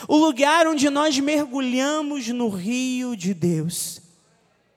O 0.07 0.15
lugar 0.17 0.67
onde 0.67 0.89
nós 0.89 1.17
mergulhamos 1.17 2.27
no 2.27 2.47
rio 2.47 3.15
de 3.15 3.33
Deus. 3.33 4.01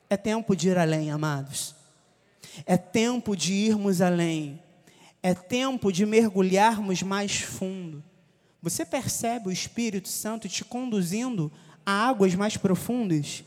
É 0.08 0.16
tempo 0.16 0.56
de 0.56 0.68
ir 0.68 0.78
além, 0.78 1.10
amados. 1.10 1.74
É 2.66 2.76
tempo 2.76 3.36
de 3.36 3.52
irmos 3.52 4.00
além. 4.00 4.60
É 5.22 5.34
tempo 5.34 5.92
de 5.92 6.04
mergulharmos 6.04 7.02
mais 7.02 7.40
fundo. 7.40 8.02
Você 8.62 8.84
percebe 8.84 9.48
o 9.48 9.52
Espírito 9.52 10.08
Santo 10.08 10.48
te 10.48 10.64
conduzindo 10.64 11.50
a 11.84 12.06
águas 12.06 12.36
mais 12.36 12.56
profundas? 12.56 13.42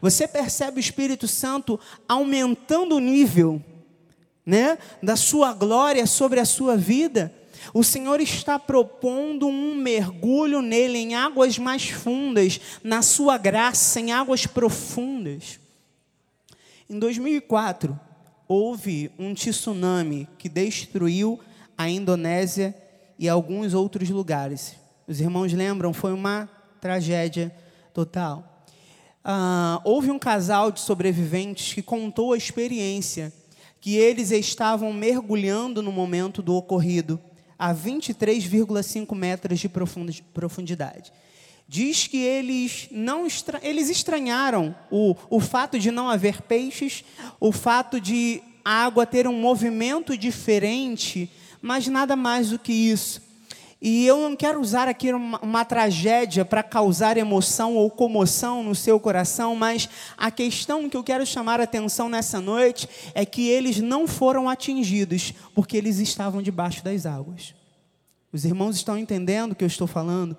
Você 0.00 0.28
percebe 0.28 0.78
o 0.78 0.80
Espírito 0.80 1.26
Santo 1.26 1.80
aumentando 2.08 2.94
o 2.94 3.00
nível, 3.00 3.60
né, 4.46 4.78
da 5.02 5.16
sua 5.16 5.52
glória 5.52 6.06
sobre 6.06 6.38
a 6.38 6.44
sua 6.44 6.76
vida? 6.76 7.34
O 7.72 7.82
Senhor 7.82 8.20
está 8.20 8.56
propondo 8.56 9.48
um 9.48 9.74
mergulho 9.74 10.62
nele 10.62 10.98
em 10.98 11.16
águas 11.16 11.58
mais 11.58 11.88
fundas, 11.88 12.60
na 12.84 13.02
sua 13.02 13.36
graça, 13.36 13.98
em 13.98 14.12
águas 14.12 14.46
profundas. 14.46 15.58
Em 16.88 16.98
2004, 16.98 17.98
houve 18.46 19.10
um 19.18 19.34
tsunami 19.34 20.28
que 20.38 20.48
destruiu 20.48 21.40
a 21.76 21.88
Indonésia 21.88 22.83
e 23.18 23.28
alguns 23.28 23.74
outros 23.74 24.10
lugares. 24.10 24.76
Os 25.06 25.20
irmãos 25.20 25.52
lembram? 25.52 25.92
Foi 25.92 26.12
uma 26.12 26.48
tragédia 26.80 27.54
total. 27.92 28.66
Ah, 29.22 29.80
houve 29.84 30.10
um 30.10 30.18
casal 30.18 30.70
de 30.70 30.80
sobreviventes 30.80 31.72
que 31.72 31.82
contou 31.82 32.32
a 32.32 32.36
experiência 32.36 33.32
que 33.80 33.96
eles 33.96 34.30
estavam 34.30 34.92
mergulhando 34.92 35.82
no 35.82 35.92
momento 35.92 36.40
do 36.40 36.54
ocorrido, 36.54 37.20
a 37.58 37.74
23,5 37.74 39.14
metros 39.14 39.60
de 39.60 39.68
profundidade. 39.68 41.12
Diz 41.68 42.06
que 42.06 42.18
eles 42.18 42.88
não 42.90 43.26
estra 43.26 43.60
eles 43.62 43.88
estranharam 43.88 44.74
o, 44.90 45.14
o 45.30 45.40
fato 45.40 45.78
de 45.78 45.90
não 45.90 46.08
haver 46.08 46.42
peixes, 46.42 47.04
o 47.40 47.52
fato 47.52 48.00
de 48.00 48.42
a 48.64 48.84
água 48.84 49.06
ter 49.06 49.26
um 49.26 49.38
movimento 49.38 50.16
diferente 50.16 51.30
mas 51.64 51.86
nada 51.88 52.14
mais 52.14 52.50
do 52.50 52.58
que 52.58 52.74
isso. 52.74 53.22
E 53.80 54.06
eu 54.06 54.18
não 54.18 54.36
quero 54.36 54.60
usar 54.60 54.86
aqui 54.86 55.10
uma, 55.14 55.38
uma 55.40 55.64
tragédia 55.64 56.44
para 56.44 56.62
causar 56.62 57.16
emoção 57.16 57.74
ou 57.74 57.90
comoção 57.90 58.62
no 58.62 58.74
seu 58.74 59.00
coração, 59.00 59.56
mas 59.56 59.88
a 60.14 60.30
questão 60.30 60.90
que 60.90 60.96
eu 60.96 61.02
quero 61.02 61.24
chamar 61.24 61.60
a 61.60 61.64
atenção 61.64 62.06
nessa 62.06 62.38
noite 62.38 62.86
é 63.14 63.24
que 63.24 63.48
eles 63.48 63.80
não 63.80 64.06
foram 64.06 64.46
atingidos 64.46 65.32
porque 65.54 65.78
eles 65.78 65.98
estavam 65.98 66.42
debaixo 66.42 66.84
das 66.84 67.06
águas. 67.06 67.54
Os 68.30 68.44
irmãos 68.44 68.76
estão 68.76 68.98
entendendo 68.98 69.52
o 69.52 69.54
que 69.54 69.64
eu 69.64 69.68
estou 69.68 69.86
falando? 69.86 70.36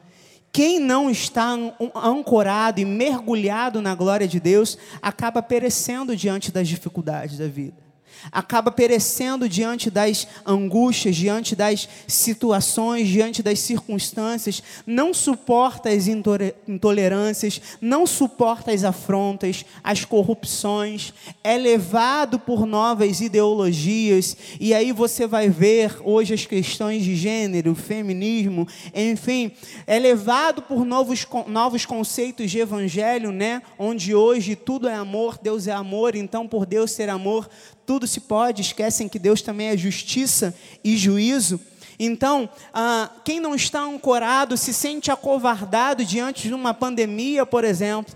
Quem 0.52 0.80
não 0.80 1.10
está 1.10 1.58
ancorado 1.96 2.80
e 2.80 2.86
mergulhado 2.86 3.82
na 3.82 3.96
glória 3.96 4.28
de 4.28 4.40
Deus 4.40 4.78
acaba 5.02 5.42
perecendo 5.42 6.16
diante 6.16 6.52
das 6.52 6.68
dificuldades 6.68 7.40
da 7.40 7.48
vida 7.48 7.85
acaba 8.32 8.72
perecendo 8.72 9.48
diante 9.48 9.90
das 9.90 10.28
angústias, 10.46 11.16
diante 11.16 11.56
das 11.56 11.88
situações, 12.08 13.08
diante 13.08 13.42
das 13.42 13.60
circunstâncias, 13.60 14.62
não 14.86 15.14
suporta 15.14 15.90
as 15.90 16.08
intolerâncias, 16.08 17.62
não 17.82 18.06
suporta 18.06 18.72
as 18.72 18.84
afrontas, 18.84 19.66
as 19.84 20.06
corrupções, 20.06 21.14
é 21.44 21.58
levado 21.58 22.40
por 22.40 22.66
novas 22.66 23.22
ideologias, 23.22 24.36
e 24.60 24.74
aí 24.74 24.92
você 24.92 25.28
vai 25.28 25.50
ver 25.50 25.98
hoje 26.04 26.34
as 26.34 26.46
questões 26.46 27.04
de 27.04 27.16
gênero, 27.16 27.76
feminismo, 27.76 28.68
enfim, 28.94 29.52
é 29.88 29.98
levado 30.00 30.62
por 30.62 30.86
novos, 30.86 31.26
novos 31.48 31.86
conceitos 31.86 32.52
de 32.52 32.60
evangelho, 32.60 33.32
né? 33.32 33.62
onde 33.78 34.14
hoje 34.16 34.56
tudo 34.56 34.88
é 34.88 34.96
amor, 34.96 35.38
Deus 35.42 35.68
é 35.68 35.72
amor, 35.72 36.16
então 36.16 36.48
por 36.48 36.66
Deus 36.66 36.92
ser 36.92 37.10
amor, 37.10 37.50
tudo 37.86 38.08
se 38.08 38.20
pode, 38.22 38.62
esquecem 38.62 39.08
que 39.08 39.20
Deus 39.20 39.42
também 39.42 39.68
é 39.68 39.78
justiça 39.78 40.56
e 40.84 40.98
juízo. 40.98 41.60
Então, 42.00 42.50
ah, 42.74 43.10
quem 43.24 43.40
não 43.40 43.56
está 43.56 43.82
ancorado 43.82 44.58
se 44.58 44.74
sente 44.74 45.12
acovardado 45.12 46.04
diante 46.04 46.48
de 46.48 46.54
uma 46.54 46.74
pandemia, 46.74 47.46
por 47.46 47.64
exemplo. 47.64 48.16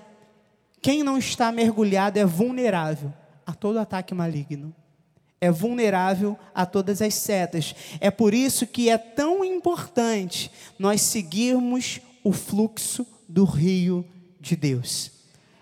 Quem 0.81 1.03
não 1.03 1.17
está 1.17 1.51
mergulhado 1.51 2.17
é 2.17 2.25
vulnerável 2.25 3.13
a 3.45 3.53
todo 3.53 3.79
ataque 3.79 4.13
maligno. 4.13 4.73
é 5.41 5.49
vulnerável 5.49 6.37
a 6.53 6.65
todas 6.65 7.01
as 7.01 7.13
setas. 7.13 7.73
É 8.01 8.11
por 8.11 8.33
isso 8.33 8.67
que 8.67 8.89
é 8.89 8.97
tão 8.97 9.43
importante 9.43 10.51
nós 10.77 11.01
seguirmos 11.01 12.01
o 12.23 12.33
fluxo 12.33 13.07
do 13.27 13.45
rio 13.45 14.05
de 14.39 14.55
Deus. 14.55 15.18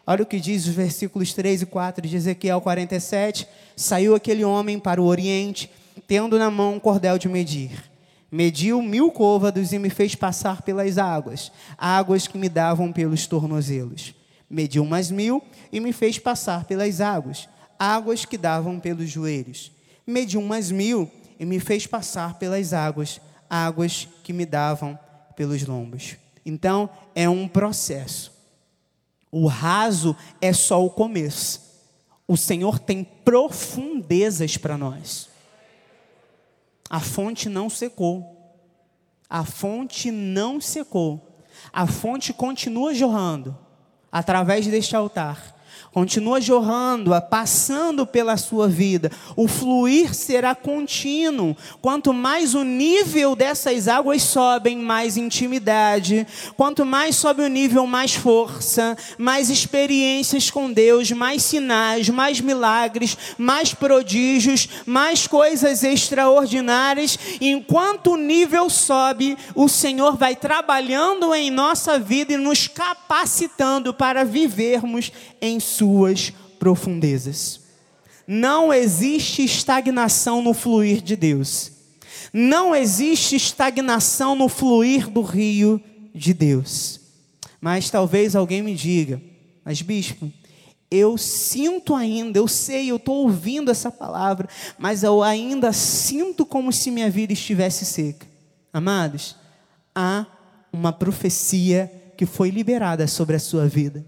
Olha 0.10 0.24
o 0.24 0.26
que 0.26 0.40
diz 0.40 0.66
os 0.66 0.74
versículos 0.74 1.34
3 1.34 1.64
e 1.64 1.66
4 1.66 2.08
de 2.08 2.16
Ezequiel 2.16 2.62
47. 2.62 3.46
Saiu 3.76 4.16
aquele 4.16 4.46
homem 4.46 4.80
para 4.80 5.02
o 5.02 5.06
oriente, 5.06 5.70
tendo 6.08 6.40
na 6.40 6.50
mão 6.50 6.76
um 6.76 6.80
cordel 6.80 7.18
de 7.18 7.28
medir. 7.28 7.92
Mediu 8.32 8.82
mil 8.82 9.12
côvados 9.12 9.74
e 9.74 9.80
me 9.80 9.90
fez 9.90 10.16
passar 10.16 10.62
pelas 10.62 10.98
águas, 10.98 11.52
águas 11.78 12.26
que 12.26 12.38
me 12.38 12.48
davam 12.48 12.94
pelos 12.94 13.28
tornozelos. 13.28 14.16
Mediu 14.50 14.86
mais 14.86 15.12
mil 15.12 15.44
e 15.74 15.80
me 15.82 15.92
fez 15.92 16.18
passar 16.18 16.64
pelas 16.64 17.02
águas, 17.02 17.50
águas 17.78 18.24
que 18.24 18.38
davam 18.38 18.80
pelos 18.80 19.10
joelhos. 19.10 19.74
Mediu 20.06 20.42
mais 20.42 20.72
mil 20.72 21.12
e 21.38 21.44
me 21.44 21.60
fez 21.60 21.86
passar 21.86 22.40
pelas 22.40 22.72
águas, 22.72 23.20
águas 23.50 24.08
que 24.24 24.32
me 24.32 24.46
davam 24.46 24.98
pelos 25.36 25.66
lombos. 25.66 26.16
Então, 26.46 26.90
é 27.14 27.28
um 27.28 27.46
processo. 27.46 28.37
O 29.32 29.48
raso 29.48 30.16
é 30.42 30.54
só 30.54 30.84
o 30.84 30.90
começo. 30.90 31.62
O 32.28 32.38
Senhor 32.38 32.80
tem 32.80 33.04
profundezas 33.04 34.58
para 34.58 34.78
nós. 34.78 35.30
A 36.90 37.00
fonte 37.00 37.50
não 37.50 37.70
secou. 37.70 38.36
A 39.30 39.44
fonte 39.44 40.12
não 40.12 40.62
secou. 40.62 41.42
A 41.74 41.86
fonte 41.88 42.34
continua 42.34 42.94
jorrando 42.94 43.58
através 44.12 44.66
deste 44.68 44.96
altar 44.96 45.57
continua 45.98 46.40
jorrando, 46.40 47.10
passando 47.28 48.06
pela 48.06 48.38
sua 48.38 48.68
vida. 48.68 49.12
O 49.36 49.48
fluir 49.48 50.14
será 50.14 50.54
contínuo. 50.54 51.58
Quanto 51.82 52.14
mais 52.14 52.54
o 52.54 52.64
nível 52.64 53.36
dessas 53.36 53.88
águas 53.88 54.22
sobem, 54.22 54.78
mais 54.78 55.18
intimidade. 55.18 56.28
Quanto 56.56 56.86
mais 56.86 57.16
sobe 57.16 57.42
o 57.42 57.48
nível, 57.48 57.88
mais 57.88 58.14
força, 58.14 58.96
mais 59.18 59.50
experiências 59.50 60.52
com 60.52 60.72
Deus, 60.72 61.10
mais 61.10 61.42
sinais, 61.42 62.10
mais 62.10 62.40
milagres, 62.40 63.18
mais 63.36 63.74
prodígios, 63.74 64.70
mais 64.86 65.26
coisas 65.26 65.84
extraordinárias. 65.84 67.18
Enquanto 67.42 68.12
o 68.12 68.18
nível 68.18 68.70
sobe, 68.70 69.36
o 69.56 69.68
Senhor 69.68 70.16
vai 70.16 70.36
trabalhando 70.36 71.34
em 71.34 71.50
nossa 71.50 71.98
vida 71.98 72.34
e 72.34 72.38
nos 72.38 72.68
capacitando 72.68 73.96
para 73.96 74.24
vivermos 74.24 75.12
em 75.42 75.60
suas 75.88 76.34
profundezas. 76.60 77.62
Não 78.28 78.74
existe 78.74 79.44
estagnação 79.44 80.42
no 80.42 80.54
fluir 80.54 81.02
de 81.02 81.16
Deus. 81.16 81.72
Não 82.34 82.76
existe 82.76 83.38
estagnação 83.38 84.36
no 84.36 84.50
fluir 84.50 85.10
do 85.10 85.22
rio 85.22 85.82
de 86.14 86.34
Deus. 86.34 87.00
Mas 87.62 87.90
talvez 87.90 88.36
alguém 88.36 88.62
me 88.62 88.76
diga, 88.76 89.22
mas 89.64 89.82
bispo, 89.82 90.32
eu 90.92 91.18
sinto 91.18 91.96
ainda, 91.96 92.38
eu 92.38 92.48
sei, 92.48 92.92
eu 92.92 92.98
estou 92.98 93.24
ouvindo 93.24 93.72
essa 93.72 93.90
palavra, 93.90 94.48
mas 94.78 95.04
eu 95.04 95.24
ainda 95.24 95.72
sinto 95.72 96.46
como 96.46 96.72
se 96.72 96.92
minha 96.92 97.10
vida 97.10 97.32
estivesse 97.32 97.86
seca. 97.86 98.28
Amados, 98.74 99.38
há 99.96 100.26
uma 100.72 100.92
profecia 100.92 101.92
que 102.18 102.26
foi 102.26 102.50
liberada 102.50 103.08
sobre 103.08 103.38
a 103.38 103.40
sua 103.40 103.68
vida 103.68 104.06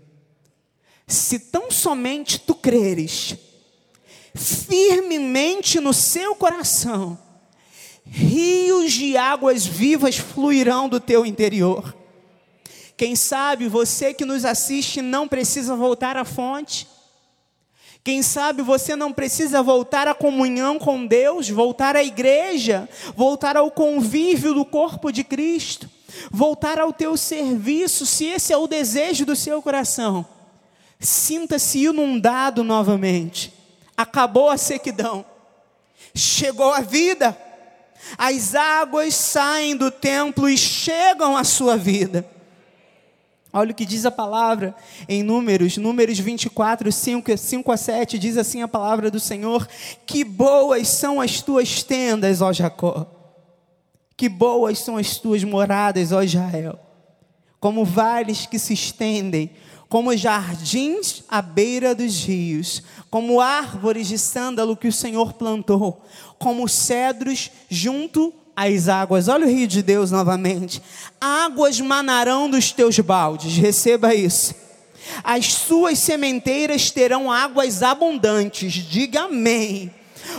se 1.10 1.40
tão 1.40 1.72
somente 1.72 2.40
tu 2.40 2.54
creres 2.54 3.36
firmemente 4.36 5.80
no 5.80 5.92
seu 5.92 6.36
coração, 6.36 7.18
rios 8.06 8.94
de 8.94 9.18
águas 9.18 9.66
vivas 9.66 10.18
fluirão 10.18 10.88
do 10.88 11.00
teu 11.00 11.26
interior. 11.26 11.96
Quem 12.96 13.16
sabe 13.16 13.68
você 13.68 14.14
que 14.14 14.24
nos 14.24 14.46
assiste 14.46 15.02
não 15.02 15.28
precisa 15.28 15.76
voltar 15.76 16.16
à 16.16 16.24
fonte. 16.24 16.88
Quem 18.04 18.22
sabe 18.22 18.62
você 18.62 18.96
não 18.96 19.12
precisa 19.12 19.64
voltar 19.64 20.08
à 20.08 20.14
comunhão 20.14 20.78
com 20.78 21.08
Deus, 21.08 21.50
voltar 21.50 21.96
à 21.96 22.04
igreja, 22.04 22.88
voltar 23.16 23.58
ao 23.58 23.72
convívio 23.72 24.54
do 24.54 24.64
corpo 24.64 25.12
de 25.12 25.24
Cristo, 25.24 25.90
voltar 26.32 26.80
ao 26.80 26.94
teu 26.94 27.18
serviço, 27.18 28.06
se 28.06 28.26
esse 28.26 28.54
é 28.54 28.58
o 28.58 28.68
desejo 28.68 29.26
do 29.26 29.36
seu 29.36 29.60
coração 29.62 30.39
Sinta-se 31.00 31.86
inundado 31.86 32.64
novamente. 32.64 33.54
Acabou 33.96 34.50
a 34.50 34.58
sequidão. 34.58 35.26
Chegou 36.14 36.74
a 36.74 36.82
vida. 36.82 37.38
As 38.18 38.56
águas 38.56 39.16
saem 39.16 39.76
do 39.76 39.90
templo 39.92 40.50
e 40.50 40.58
chegam 40.58 41.38
à 41.38 41.44
sua 41.44 41.78
vida. 41.78 42.26
Olha 43.52 43.72
o 43.72 43.76
que 43.76 43.86
diz 43.86 44.06
a 44.06 44.12
palavra 44.12 44.76
em 45.08 45.24
Números, 45.24 45.76
Números 45.78 46.20
24, 46.20 46.92
5, 46.92 47.36
5 47.36 47.72
a 47.72 47.78
7, 47.78 48.20
diz 48.20 48.38
assim 48.38 48.62
a 48.62 48.68
palavra 48.68 49.10
do 49.10 49.20
Senhor: 49.20 49.68
Que 50.06 50.24
boas 50.24 50.88
são 50.88 51.20
as 51.20 51.42
tuas 51.42 51.82
tendas, 51.82 52.42
ó 52.42 52.54
Jacó, 52.54 53.08
que 54.16 54.30
boas 54.30 54.78
são 54.80 54.98
as 54.98 55.18
tuas 55.18 55.44
moradas, 55.44 56.12
ó 56.12 56.22
Israel, 56.22 56.80
como 57.60 57.84
vales 57.84 58.46
que 58.46 58.58
se 58.58 58.74
estendem 58.74 59.52
como 59.90 60.16
jardins 60.16 61.24
à 61.28 61.42
beira 61.42 61.96
dos 61.96 62.24
rios, 62.24 62.84
como 63.10 63.42
árvores 63.42 64.08
de 64.08 64.20
sândalo 64.20 64.78
que 64.78 64.88
o 64.88 64.94
Senhor 64.94 65.34
plantou, 65.34 66.06
como 66.38 66.70
cedros 66.70 67.50
junto 67.68 68.32
às 68.56 68.88
águas. 68.88 69.28
Olha 69.28 69.48
o 69.48 69.50
rio 69.50 69.68
de 69.68 69.82
Deus 69.82 70.12
novamente. 70.12 70.80
Águas 71.20 71.82
manarão 71.82 72.48
dos 72.48 72.72
teus 72.72 73.00
baldes, 73.00 73.58
receba 73.58 74.14
isso. 74.14 74.54
As 75.24 75.54
suas 75.54 75.98
sementeiras 75.98 76.92
terão 76.92 77.32
águas 77.32 77.82
abundantes, 77.82 78.72
diga 78.72 79.22
amém. 79.22 79.92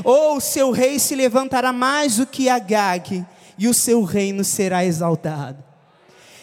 Ou 0.05 0.37
oh, 0.37 0.41
seu 0.41 0.71
rei 0.71 1.01
se 1.01 1.17
levantará 1.17 1.73
mais 1.73 2.19
do 2.19 2.27
que 2.27 2.49
Agag, 2.49 3.27
e 3.59 3.67
o 3.67 3.75
seu 3.75 4.05
reino 4.05 4.45
será 4.45 4.85
exaltado. 4.85 5.70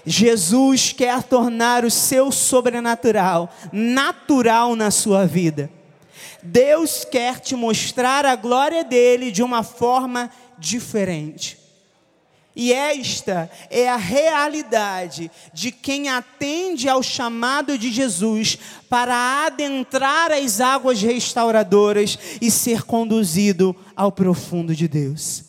Jesus 0.09 0.93
quer 0.93 1.21
tornar 1.21 1.83
o 1.83 1.91
seu 1.91 2.31
sobrenatural 2.31 3.53
natural 3.73 4.73
na 4.73 4.89
sua 4.89 5.25
vida. 5.27 5.69
Deus 6.41 7.03
quer 7.03 7.41
te 7.41 7.57
mostrar 7.57 8.25
a 8.25 8.33
glória 8.33 8.85
dele 8.85 9.31
de 9.31 9.43
uma 9.43 9.63
forma 9.63 10.31
diferente. 10.57 11.57
E 12.55 12.71
esta 12.71 13.51
é 13.69 13.89
a 13.89 13.97
realidade 13.97 15.29
de 15.53 15.73
quem 15.73 16.07
atende 16.07 16.87
ao 16.87 17.03
chamado 17.03 17.77
de 17.77 17.91
Jesus 17.91 18.57
para 18.89 19.45
adentrar 19.45 20.31
as 20.31 20.61
águas 20.61 21.01
restauradoras 21.01 22.17
e 22.41 22.49
ser 22.49 22.83
conduzido 22.83 23.75
ao 23.93 24.09
profundo 24.09 24.73
de 24.73 24.87
Deus. 24.87 25.43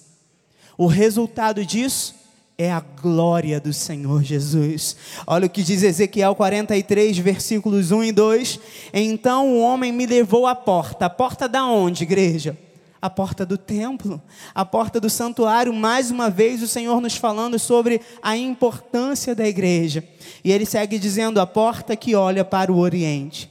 O 0.76 0.86
resultado 0.86 1.64
disso 1.64 2.17
é 2.60 2.72
a 2.72 2.80
glória 2.80 3.60
do 3.60 3.72
Senhor 3.72 4.20
Jesus. 4.24 4.96
Olha 5.24 5.46
o 5.46 5.50
que 5.50 5.62
diz 5.62 5.84
Ezequiel 5.84 6.34
43, 6.34 7.16
versículos 7.18 7.92
1 7.92 8.02
e 8.02 8.12
2. 8.12 8.60
Então 8.92 9.46
o 9.52 9.60
homem 9.60 9.92
me 9.92 10.04
levou 10.04 10.44
à 10.44 10.56
porta. 10.56 11.06
A 11.06 11.10
porta 11.10 11.48
da 11.48 11.64
onde, 11.64 12.02
igreja? 12.02 12.58
A 13.00 13.08
porta 13.08 13.46
do 13.46 13.56
templo, 13.56 14.20
a 14.52 14.64
porta 14.64 14.98
do 14.98 15.08
santuário. 15.08 15.72
Mais 15.72 16.10
uma 16.10 16.28
vez 16.28 16.60
o 16.60 16.66
Senhor 16.66 17.00
nos 17.00 17.14
falando 17.14 17.60
sobre 17.60 18.00
a 18.20 18.36
importância 18.36 19.36
da 19.36 19.46
igreja. 19.46 20.02
E 20.42 20.50
ele 20.50 20.66
segue 20.66 20.98
dizendo: 20.98 21.40
a 21.40 21.46
porta 21.46 21.94
que 21.94 22.16
olha 22.16 22.44
para 22.44 22.72
o 22.72 22.78
oriente. 22.78 23.48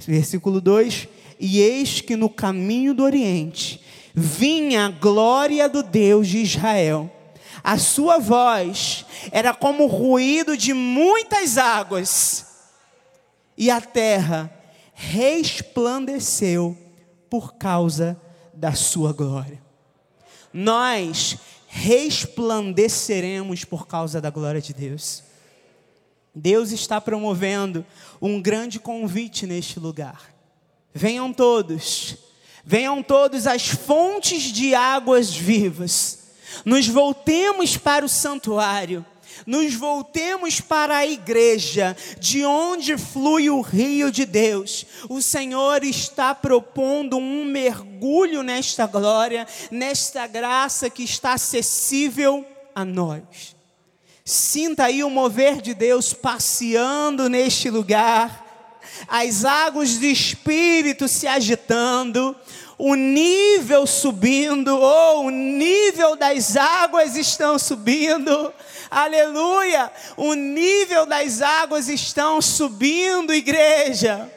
Versículo 0.00 0.60
2: 0.60 1.06
E 1.38 1.60
eis 1.60 2.00
que 2.00 2.16
no 2.16 2.28
caminho 2.28 2.92
do 2.92 3.04
oriente 3.04 3.80
vinha 4.12 4.86
a 4.86 4.90
glória 4.90 5.68
do 5.68 5.80
Deus 5.80 6.26
de 6.26 6.38
Israel 6.38 7.08
a 7.62 7.78
sua 7.78 8.18
voz 8.18 9.06
era 9.30 9.54
como 9.54 9.84
o 9.84 9.88
ruído 9.88 10.56
de 10.56 10.72
muitas 10.72 11.58
águas, 11.58 12.46
e 13.56 13.70
a 13.70 13.80
terra 13.80 14.52
resplandeceu 14.94 16.76
por 17.30 17.54
causa 17.54 18.20
da 18.52 18.72
sua 18.72 19.12
glória. 19.12 19.62
Nós 20.52 21.38
resplandeceremos 21.68 23.64
por 23.64 23.86
causa 23.86 24.20
da 24.20 24.30
glória 24.30 24.60
de 24.60 24.74
Deus. 24.74 25.22
Deus 26.34 26.72
está 26.72 27.00
promovendo 27.00 27.86
um 28.20 28.40
grande 28.40 28.80
convite 28.80 29.46
neste 29.46 29.78
lugar. 29.78 30.34
Venham 30.92 31.32
todos, 31.32 32.16
venham 32.64 33.02
todos 33.02 33.46
às 33.46 33.68
fontes 33.68 34.44
de 34.44 34.74
águas 34.74 35.34
vivas 35.34 36.21
nos 36.64 36.88
voltemos 36.88 37.76
para 37.76 38.04
o 38.04 38.08
santuário, 38.08 39.04
nos 39.46 39.74
voltemos 39.74 40.60
para 40.60 40.98
a 40.98 41.06
igreja, 41.06 41.96
de 42.18 42.44
onde 42.44 42.96
flui 42.96 43.50
o 43.50 43.60
rio 43.60 44.10
de 44.10 44.24
Deus. 44.24 44.86
O 45.08 45.20
Senhor 45.20 45.82
está 45.84 46.34
propondo 46.34 47.16
um 47.16 47.44
mergulho 47.44 48.42
nesta 48.42 48.86
glória, 48.86 49.46
nesta 49.70 50.26
graça 50.26 50.88
que 50.88 51.02
está 51.02 51.32
acessível 51.32 52.46
a 52.74 52.84
nós. 52.84 53.56
Sinta 54.24 54.84
aí 54.84 55.02
o 55.02 55.10
mover 55.10 55.60
de 55.60 55.74
Deus 55.74 56.12
passeando 56.12 57.28
neste 57.28 57.68
lugar, 57.68 58.42
as 59.08 59.44
águas 59.44 59.98
do 59.98 60.06
Espírito 60.06 61.08
se 61.08 61.26
agitando, 61.26 62.36
o 62.78 62.94
nível 62.94 63.86
subindo, 63.86 64.76
ou 64.76 65.18
oh, 65.18 65.26
o 65.26 65.30
nível 65.30 66.16
das 66.16 66.56
águas 66.56 67.16
estão 67.16 67.58
subindo, 67.58 68.52
aleluia, 68.90 69.90
o 70.16 70.34
nível 70.34 71.06
das 71.06 71.42
águas 71.42 71.88
estão 71.88 72.40
subindo, 72.40 73.32
igreja. 73.32 74.30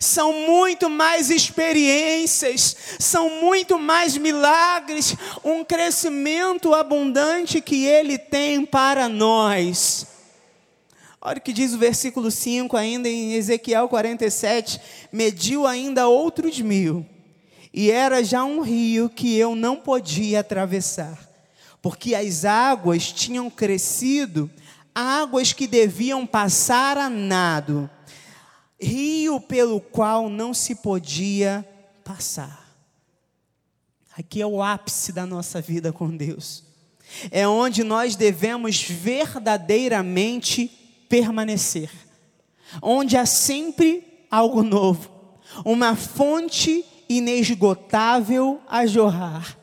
São 0.00 0.32
muito 0.32 0.90
mais 0.90 1.30
experiências, 1.30 2.76
são 2.98 3.28
muito 3.40 3.78
mais 3.78 4.16
milagres, 4.16 5.14
um 5.44 5.64
crescimento 5.64 6.74
abundante 6.74 7.60
que 7.60 7.86
Ele 7.86 8.18
tem 8.18 8.64
para 8.66 9.08
nós. 9.08 10.13
Olha 11.26 11.38
o 11.38 11.40
que 11.40 11.54
diz 11.54 11.72
o 11.72 11.78
versículo 11.78 12.30
5, 12.30 12.76
ainda 12.76 13.08
em 13.08 13.32
Ezequiel 13.32 13.88
47: 13.88 14.78
mediu 15.10 15.66
ainda 15.66 16.06
outros 16.06 16.60
mil, 16.60 17.06
e 17.72 17.90
era 17.90 18.22
já 18.22 18.44
um 18.44 18.60
rio 18.60 19.08
que 19.08 19.34
eu 19.34 19.56
não 19.56 19.74
podia 19.74 20.40
atravessar, 20.40 21.18
porque 21.80 22.14
as 22.14 22.44
águas 22.44 23.10
tinham 23.10 23.48
crescido, 23.48 24.50
águas 24.94 25.54
que 25.54 25.66
deviam 25.66 26.26
passar 26.26 26.98
a 26.98 27.08
nado, 27.08 27.88
rio 28.78 29.40
pelo 29.40 29.80
qual 29.80 30.28
não 30.28 30.52
se 30.52 30.74
podia 30.74 31.66
passar. 32.04 32.68
Aqui 34.14 34.42
é 34.42 34.46
o 34.46 34.62
ápice 34.62 35.10
da 35.10 35.24
nossa 35.24 35.58
vida 35.58 35.90
com 35.90 36.14
Deus. 36.14 36.64
É 37.30 37.48
onde 37.48 37.82
nós 37.82 38.14
devemos 38.14 38.82
verdadeiramente 38.82 40.83
permanecer, 41.08 41.90
onde 42.82 43.16
há 43.16 43.26
sempre 43.26 44.26
algo 44.30 44.62
novo, 44.62 45.10
uma 45.64 45.94
fonte 45.94 46.84
inesgotável 47.08 48.60
a 48.68 48.86
jorrar. 48.86 49.56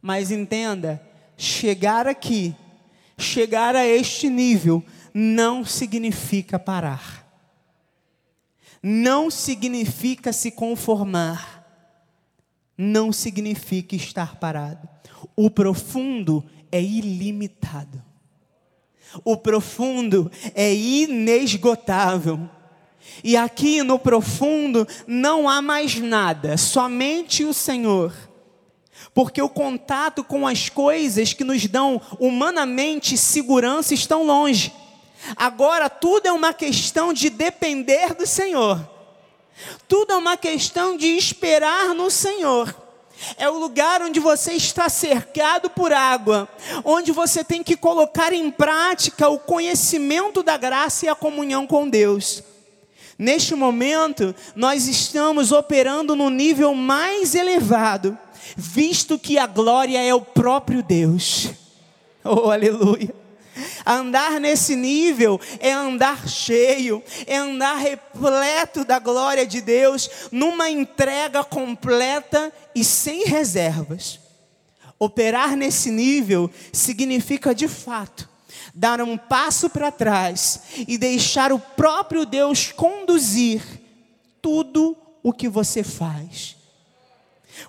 Mas 0.00 0.30
entenda, 0.30 1.00
chegar 1.36 2.06
aqui, 2.06 2.54
chegar 3.16 3.76
a 3.76 3.86
este 3.86 4.28
nível, 4.28 4.82
não 5.14 5.64
significa 5.64 6.58
parar. 6.58 7.22
Não 8.82 9.30
significa 9.30 10.32
se 10.32 10.50
conformar. 10.50 11.60
Não 12.76 13.12
significa 13.12 13.94
estar 13.94 14.36
parado. 14.36 14.88
O 15.36 15.48
profundo 15.48 16.44
é 16.70 16.82
ilimitado. 16.82 18.02
O 19.24 19.36
profundo 19.36 20.30
é 20.54 20.74
inesgotável. 20.74 22.40
E 23.22 23.36
aqui 23.36 23.82
no 23.82 23.98
profundo 23.98 24.86
não 25.06 25.48
há 25.48 25.60
mais 25.60 25.96
nada, 25.96 26.56
somente 26.56 27.44
o 27.44 27.52
Senhor. 27.52 28.12
Porque 29.14 29.42
o 29.42 29.48
contato 29.48 30.24
com 30.24 30.46
as 30.46 30.68
coisas 30.68 31.32
que 31.32 31.44
nos 31.44 31.66
dão 31.66 32.00
humanamente 32.18 33.16
segurança 33.16 33.94
estão 33.94 34.24
longe. 34.24 34.72
Agora 35.36 35.88
tudo 35.90 36.26
é 36.26 36.32
uma 36.32 36.52
questão 36.52 37.12
de 37.12 37.28
depender 37.28 38.14
do 38.14 38.26
Senhor. 38.26 38.88
Tudo 39.86 40.12
é 40.12 40.16
uma 40.16 40.36
questão 40.36 40.96
de 40.96 41.06
esperar 41.08 41.94
no 41.94 42.10
Senhor. 42.10 42.81
É 43.36 43.48
o 43.48 43.58
lugar 43.58 44.02
onde 44.02 44.20
você 44.20 44.52
está 44.52 44.88
cercado 44.88 45.70
por 45.70 45.92
água, 45.92 46.48
onde 46.84 47.12
você 47.12 47.44
tem 47.44 47.62
que 47.62 47.76
colocar 47.76 48.32
em 48.32 48.50
prática 48.50 49.28
o 49.28 49.38
conhecimento 49.38 50.42
da 50.42 50.56
graça 50.56 51.06
e 51.06 51.08
a 51.08 51.14
comunhão 51.14 51.66
com 51.66 51.88
Deus. 51.88 52.42
Neste 53.18 53.54
momento, 53.54 54.34
nós 54.56 54.88
estamos 54.88 55.52
operando 55.52 56.16
no 56.16 56.28
nível 56.28 56.74
mais 56.74 57.34
elevado, 57.34 58.18
visto 58.56 59.18
que 59.18 59.38
a 59.38 59.46
glória 59.46 60.02
é 60.02 60.14
o 60.14 60.20
próprio 60.20 60.82
Deus. 60.82 61.50
Oh, 62.24 62.50
aleluia. 62.50 63.21
Andar 63.84 64.40
nesse 64.40 64.74
nível 64.74 65.40
é 65.60 65.72
andar 65.72 66.28
cheio, 66.28 67.02
é 67.26 67.36
andar 67.36 67.76
repleto 67.76 68.84
da 68.84 68.98
glória 68.98 69.46
de 69.46 69.60
Deus, 69.60 70.08
numa 70.30 70.70
entrega 70.70 71.44
completa 71.44 72.52
e 72.74 72.84
sem 72.84 73.24
reservas. 73.24 74.20
Operar 74.98 75.56
nesse 75.56 75.90
nível 75.90 76.50
significa 76.72 77.54
de 77.54 77.68
fato 77.68 78.30
dar 78.74 79.00
um 79.00 79.16
passo 79.18 79.68
para 79.68 79.90
trás 79.90 80.62
e 80.88 80.96
deixar 80.96 81.52
o 81.52 81.58
próprio 81.58 82.24
Deus 82.24 82.72
conduzir 82.72 83.62
tudo 84.40 84.96
o 85.22 85.32
que 85.32 85.48
você 85.48 85.82
faz. 85.82 86.56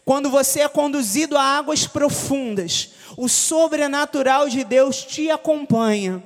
Quando 0.05 0.29
você 0.29 0.61
é 0.61 0.67
conduzido 0.67 1.37
a 1.37 1.41
águas 1.41 1.85
profundas, 1.85 2.91
o 3.17 3.27
sobrenatural 3.27 4.49
de 4.49 4.63
Deus 4.63 5.03
te 5.03 5.29
acompanha. 5.29 6.23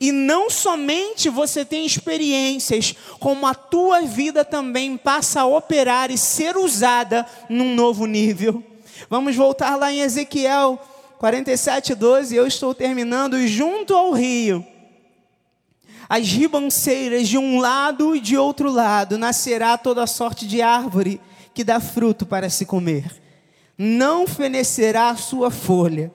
E 0.00 0.12
não 0.12 0.50
somente 0.50 1.28
você 1.28 1.64
tem 1.64 1.86
experiências, 1.86 2.94
como 3.18 3.46
a 3.46 3.54
tua 3.54 4.02
vida 4.02 4.44
também 4.44 4.96
passa 4.96 5.42
a 5.42 5.46
operar 5.46 6.10
e 6.10 6.18
ser 6.18 6.56
usada 6.56 7.26
num 7.48 7.74
novo 7.74 8.04
nível. 8.06 8.62
Vamos 9.08 9.34
voltar 9.36 9.76
lá 9.76 9.92
em 9.92 10.00
Ezequiel 10.00 10.78
47, 11.18 11.94
12. 11.94 12.34
Eu 12.34 12.46
estou 12.46 12.74
terminando. 12.74 13.46
Junto 13.46 13.94
ao 13.94 14.12
rio, 14.12 14.64
as 16.08 16.26
ribanceiras 16.28 17.28
de 17.28 17.38
um 17.38 17.58
lado 17.58 18.14
e 18.14 18.20
de 18.20 18.36
outro 18.36 18.70
lado, 18.70 19.18
nascerá 19.18 19.78
toda 19.78 20.06
sorte 20.06 20.46
de 20.46 20.60
árvore 20.60 21.20
que 21.58 21.64
dá 21.64 21.80
fruto 21.80 22.24
para 22.24 22.48
se 22.48 22.64
comer. 22.64 23.20
Não 23.76 24.28
fenecerá 24.28 25.10
a 25.10 25.16
sua 25.16 25.50
folha 25.50 26.12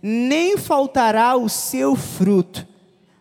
nem 0.00 0.56
faltará 0.56 1.36
o 1.36 1.50
seu 1.50 1.94
fruto. 1.94 2.66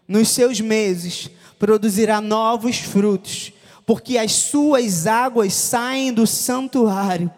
Nos 0.08 0.30
seus 0.30 0.62
meses 0.62 1.30
produzirá 1.60 2.22
novos 2.22 2.78
frutos, 2.78 3.52
porque 3.86 4.18
as 4.18 4.32
suas 4.32 5.06
águas 5.06 5.54
saem 5.54 6.14
do 6.14 6.26
santuário. 6.26 7.30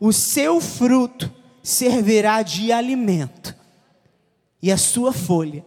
O 0.00 0.10
seu 0.10 0.58
fruto 0.58 1.30
servirá 1.62 2.40
de 2.40 2.72
alimento, 2.72 3.54
e 4.62 4.72
a 4.72 4.78
sua 4.78 5.12
folha 5.12 5.62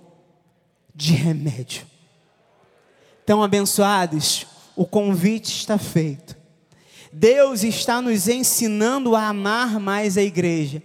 de 0.96 1.14
remédio. 1.14 1.86
Então, 3.24 3.44
abençoados, 3.44 4.48
o 4.76 4.86
convite 4.86 5.52
está 5.54 5.78
feito. 5.78 6.39
Deus 7.12 7.64
está 7.64 8.02
nos 8.02 8.28
ensinando 8.28 9.16
a 9.16 9.28
amar 9.28 9.80
mais 9.80 10.18
a 10.18 10.22
igreja. 10.22 10.82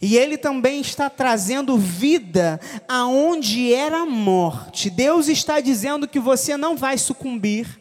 E 0.00 0.16
Ele 0.16 0.36
também 0.36 0.80
está 0.80 1.08
trazendo 1.08 1.78
vida 1.78 2.60
aonde 2.86 3.72
era 3.72 4.04
morte. 4.04 4.90
Deus 4.90 5.28
está 5.28 5.60
dizendo 5.60 6.06
que 6.06 6.20
você 6.20 6.56
não 6.56 6.76
vai 6.76 6.98
sucumbir, 6.98 7.80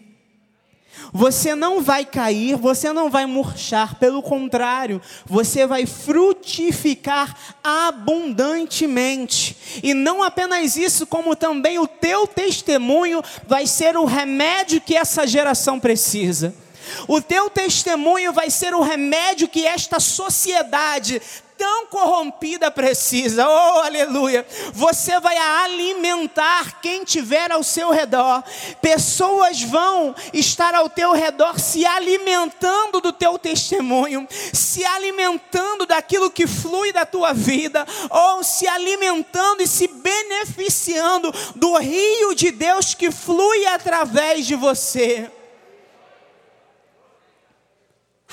você 1.11 1.53
não 1.53 1.81
vai 1.81 2.05
cair, 2.05 2.55
você 2.55 2.93
não 2.93 3.09
vai 3.09 3.25
murchar, 3.25 3.99
pelo 3.99 4.21
contrário, 4.21 5.01
você 5.25 5.67
vai 5.67 5.85
frutificar 5.85 7.35
abundantemente. 7.63 9.57
E 9.83 9.93
não 9.93 10.23
apenas 10.23 10.77
isso, 10.77 11.05
como 11.05 11.35
também 11.35 11.77
o 11.77 11.87
teu 11.87 12.25
testemunho 12.25 13.21
vai 13.47 13.67
ser 13.67 13.97
o 13.97 14.05
remédio 14.05 14.81
que 14.81 14.95
essa 14.95 15.27
geração 15.27 15.79
precisa. 15.79 16.62
O 17.07 17.21
teu 17.21 17.49
testemunho 17.49 18.33
vai 18.33 18.49
ser 18.49 18.73
o 18.73 18.81
remédio 18.81 19.47
que 19.47 19.65
esta 19.65 19.99
sociedade 19.99 21.21
tão 21.57 21.85
corrompida 21.87 22.69
precisa. 22.69 23.47
Oh, 23.47 23.79
aleluia! 23.79 24.45
Você 24.73 25.19
vai 25.19 25.37
alimentar 25.37 26.81
quem 26.81 27.03
tiver 27.03 27.51
ao 27.51 27.63
seu 27.63 27.91
redor. 27.91 28.43
Pessoas 28.81 29.61
vão 29.61 30.13
estar 30.33 30.75
ao 30.75 30.89
teu 30.89 31.13
redor 31.13 31.59
se 31.59 31.85
alimentando 31.85 32.99
do 32.99 33.13
teu 33.13 33.37
testemunho, 33.37 34.27
se 34.51 34.83
alimentando 34.83 35.85
daquilo 35.85 36.29
que 36.29 36.45
flui 36.45 36.91
da 36.91 37.05
tua 37.05 37.33
vida, 37.33 37.85
ou 38.09 38.43
se 38.43 38.67
alimentando 38.67 39.63
e 39.63 39.67
se 39.67 39.87
beneficiando 39.87 41.33
do 41.55 41.77
rio 41.77 42.35
de 42.35 42.51
Deus 42.51 42.93
que 42.93 43.11
flui 43.11 43.65
através 43.67 44.45
de 44.45 44.55
você. 44.55 45.31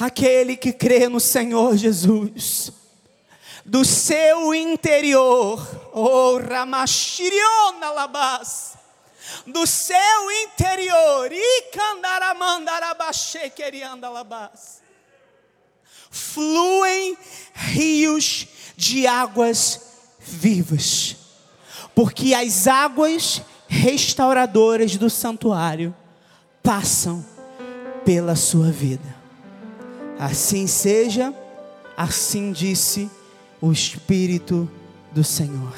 Aquele 0.00 0.56
que 0.56 0.72
crê 0.72 1.08
no 1.08 1.20
Senhor 1.20 1.76
Jesus 1.76 2.72
do 3.70 3.84
seu 3.84 4.52
interior, 4.52 5.90
oh 5.92 6.38
Ramashiriona 6.38 7.90
Labas, 7.90 8.74
do 9.46 9.64
seu 9.66 10.30
interior, 10.42 11.30
Labas, 14.12 14.82
fluem 16.10 17.16
rios 17.54 18.48
de 18.76 19.06
águas 19.06 19.80
vivas, 20.18 21.16
porque 21.94 22.34
as 22.34 22.66
águas 22.66 23.42
restauradoras 23.68 24.96
do 24.96 25.08
santuário 25.08 25.94
passam 26.60 27.24
pela 28.04 28.34
sua 28.34 28.72
vida. 28.72 29.09
Assim 30.20 30.66
seja, 30.66 31.32
assim 31.96 32.52
disse 32.52 33.10
o 33.58 33.72
Espírito 33.72 34.70
do 35.12 35.24
Senhor. 35.24 35.72